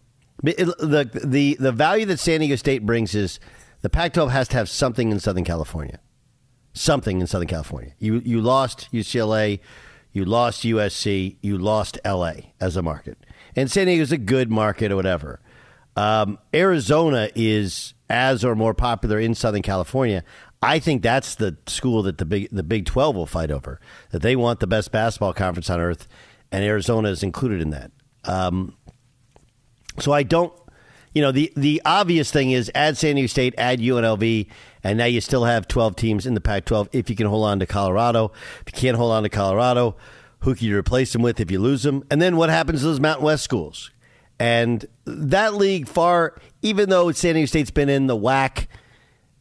It- 0.46 0.58
the 0.58 1.10
the 1.26 1.58
the 1.60 1.72
value 1.72 2.06
that 2.06 2.20
San 2.20 2.40
Diego 2.40 2.56
State 2.56 2.86
brings 2.86 3.14
is 3.16 3.40
the 3.82 3.90
Pac-12 3.90 4.30
has 4.32 4.48
to 4.50 4.58
have 4.58 4.70
something 4.70 5.12
in 5.12 5.20
Southern 5.20 5.44
California, 5.44 6.00
something 6.74 7.20
in 7.22 7.28
Southern 7.28 7.48
California. 7.48 7.92
You 8.00 8.22
you 8.26 8.40
lost 8.42 8.88
UCLA, 8.92 9.60
you 10.12 10.24
lost 10.26 10.64
USC, 10.64 11.38
you 11.42 11.58
lost 11.58 12.00
LA 12.06 12.34
as 12.62 12.76
a 12.78 12.82
market, 12.82 13.18
and 13.56 13.70
San 13.70 13.88
Diego 13.88 14.02
is 14.02 14.12
a 14.12 14.18
good 14.18 14.50
market 14.52 14.92
or 14.92 14.96
whatever. 14.96 15.40
Um, 15.96 16.40
Arizona 16.54 17.30
is 17.36 17.94
as 18.10 18.44
or 18.44 18.56
more 18.56 18.74
popular 18.74 19.20
in 19.20 19.36
Southern 19.36 19.62
California. 19.62 20.24
I 20.64 20.80
think 20.80 21.04
that's 21.04 21.36
the 21.36 21.58
school 21.68 22.04
that 22.04 22.18
the 22.18 22.26
big 22.26 22.50
the 22.52 22.64
Big 22.64 22.86
Twelve 22.86 23.16
will 23.16 23.26
fight 23.26 23.52
over. 23.52 23.80
That 24.12 24.22
they 24.22 24.36
want 24.36 24.60
the 24.60 24.68
best 24.68 24.92
basketball 24.92 25.34
conference 25.34 25.70
on 25.70 25.80
earth, 25.80 26.08
and 26.52 26.64
Arizona 26.64 27.10
is 27.10 27.24
included 27.24 27.62
in 27.62 27.70
that. 27.72 27.92
Um, 28.24 28.76
so 30.00 30.12
I 30.12 30.24
don't, 30.24 30.54
you 31.14 31.22
know, 31.22 31.32
the 31.32 31.52
the 31.56 31.82
obvious 31.86 32.32
thing 32.32 32.52
is 32.52 32.72
add 32.74 32.98
San 32.98 33.16
Diego 33.16 33.28
State, 33.28 33.54
add 33.58 33.80
UNLV, 33.80 34.48
and 34.84 34.98
now 34.98 35.06
you 35.06 35.22
still 35.22 35.44
have 35.44 35.68
twelve 35.68 35.96
teams 35.96 36.26
in 36.26 36.34
the 36.34 36.42
Pac-12. 36.42 36.90
If 36.94 37.10
you 37.10 37.16
can 37.16 37.28
hold 37.28 37.46
on 37.46 37.60
to 37.60 37.66
Colorado, 37.66 38.32
if 38.66 38.74
you 38.74 38.80
can't 38.80 38.98
hold 38.98 39.12
on 39.12 39.24
to 39.24 39.30
Colorado, 39.30 39.96
who 40.40 40.56
can 40.56 40.68
you 40.68 40.78
replace 40.78 41.14
them 41.14 41.22
with 41.22 41.40
if 41.40 41.52
you 41.52 41.60
lose 41.60 41.84
them? 41.84 42.04
And 42.10 42.22
then 42.22 42.38
what 42.38 42.50
happens 42.50 42.80
to 42.80 42.88
those 42.88 43.00
Mountain 43.00 43.26
West 43.26 43.44
schools? 43.44 43.92
And 44.40 44.86
that 45.06 45.54
league, 45.54 45.88
far 45.88 46.38
even 46.62 46.90
though 46.90 47.12
San 47.12 47.36
Diego 47.36 47.46
State's 47.46 47.72
been 47.72 47.90
in 47.90 48.08
the 48.08 48.18
WAC 48.18 48.68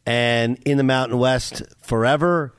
and 0.05 0.57
in 0.65 0.77
the 0.77 0.83
Mountain 0.83 1.17
West 1.17 1.63
forever, 1.81 2.53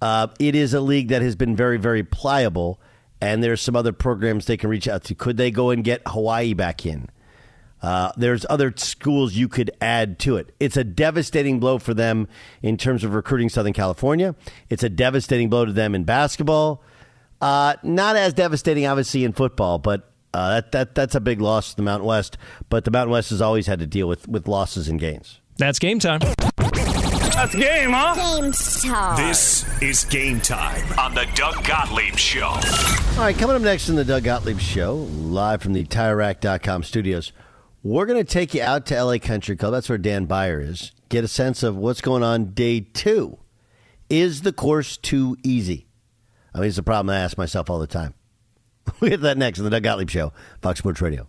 uh, 0.00 0.28
it 0.38 0.54
is 0.54 0.74
a 0.74 0.80
league 0.80 1.08
that 1.08 1.22
has 1.22 1.36
been 1.36 1.56
very, 1.56 1.78
very 1.78 2.02
pliable. 2.02 2.80
And 3.20 3.42
there's 3.42 3.60
some 3.60 3.74
other 3.74 3.92
programs 3.92 4.46
they 4.46 4.56
can 4.56 4.70
reach 4.70 4.86
out 4.86 5.04
to. 5.04 5.14
Could 5.14 5.36
they 5.36 5.50
go 5.50 5.70
and 5.70 5.82
get 5.82 6.02
Hawaii 6.06 6.54
back 6.54 6.86
in? 6.86 7.08
Uh, 7.82 8.12
there's 8.16 8.44
other 8.48 8.72
schools 8.76 9.34
you 9.34 9.48
could 9.48 9.70
add 9.80 10.18
to 10.20 10.36
it. 10.36 10.54
It's 10.58 10.76
a 10.76 10.84
devastating 10.84 11.60
blow 11.60 11.78
for 11.78 11.94
them 11.94 12.28
in 12.62 12.76
terms 12.76 13.04
of 13.04 13.14
recruiting 13.14 13.48
Southern 13.48 13.72
California. 13.72 14.34
It's 14.68 14.82
a 14.82 14.88
devastating 14.88 15.48
blow 15.48 15.64
to 15.64 15.72
them 15.72 15.94
in 15.94 16.04
basketball. 16.04 16.82
Uh, 17.40 17.74
not 17.82 18.16
as 18.16 18.34
devastating, 18.34 18.86
obviously, 18.86 19.24
in 19.24 19.32
football, 19.32 19.78
but 19.78 20.12
uh, 20.34 20.54
that, 20.54 20.72
that 20.72 20.94
that's 20.94 21.14
a 21.14 21.20
big 21.20 21.40
loss 21.40 21.70
to 21.70 21.76
the 21.76 21.82
Mountain 21.82 22.06
West. 22.06 22.36
But 22.68 22.84
the 22.84 22.90
Mountain 22.90 23.12
West 23.12 23.30
has 23.30 23.40
always 23.40 23.68
had 23.68 23.78
to 23.78 23.86
deal 23.86 24.08
with, 24.08 24.26
with 24.26 24.48
losses 24.48 24.88
and 24.88 24.98
gains. 24.98 25.40
That's 25.56 25.78
game 25.78 26.00
time. 26.00 26.20
That's 27.38 27.54
game, 27.54 27.90
huh? 27.92 28.16
Game 28.16 28.50
time. 28.50 29.16
This 29.16 29.64
is 29.80 30.04
game 30.06 30.40
time 30.40 30.98
on 30.98 31.14
the 31.14 31.24
Doug 31.36 31.64
Gottlieb 31.64 32.16
Show. 32.16 32.46
All 32.48 33.18
right, 33.18 33.38
coming 33.38 33.54
up 33.54 33.62
next 33.62 33.88
in 33.88 33.94
the 33.94 34.04
Doug 34.04 34.24
Gottlieb 34.24 34.58
Show, 34.58 34.94
live 34.96 35.62
from 35.62 35.72
the 35.72 35.84
TireRack.com 35.84 36.82
studios, 36.82 37.32
we're 37.84 38.06
going 38.06 38.18
to 38.18 38.24
take 38.24 38.54
you 38.54 38.62
out 38.62 38.86
to 38.86 39.00
LA 39.00 39.18
Country 39.18 39.54
Club. 39.54 39.70
That's 39.70 39.88
where 39.88 39.98
Dan 39.98 40.26
Byer 40.26 40.60
is. 40.60 40.90
Get 41.10 41.22
a 41.22 41.28
sense 41.28 41.62
of 41.62 41.76
what's 41.76 42.00
going 42.00 42.24
on 42.24 42.54
day 42.54 42.80
two. 42.80 43.38
Is 44.10 44.42
the 44.42 44.52
course 44.52 44.96
too 44.96 45.36
easy? 45.44 45.86
I 46.52 46.58
mean, 46.58 46.70
it's 46.70 46.78
a 46.78 46.82
problem 46.82 47.14
I 47.14 47.20
ask 47.20 47.38
myself 47.38 47.70
all 47.70 47.78
the 47.78 47.86
time. 47.86 48.14
We'll 48.98 49.10
get 49.10 49.20
that 49.20 49.38
next 49.38 49.60
on 49.60 49.64
the 49.64 49.70
Doug 49.70 49.84
Gottlieb 49.84 50.10
Show, 50.10 50.32
Fox 50.60 50.80
Sports 50.80 51.00
Radio. 51.00 51.28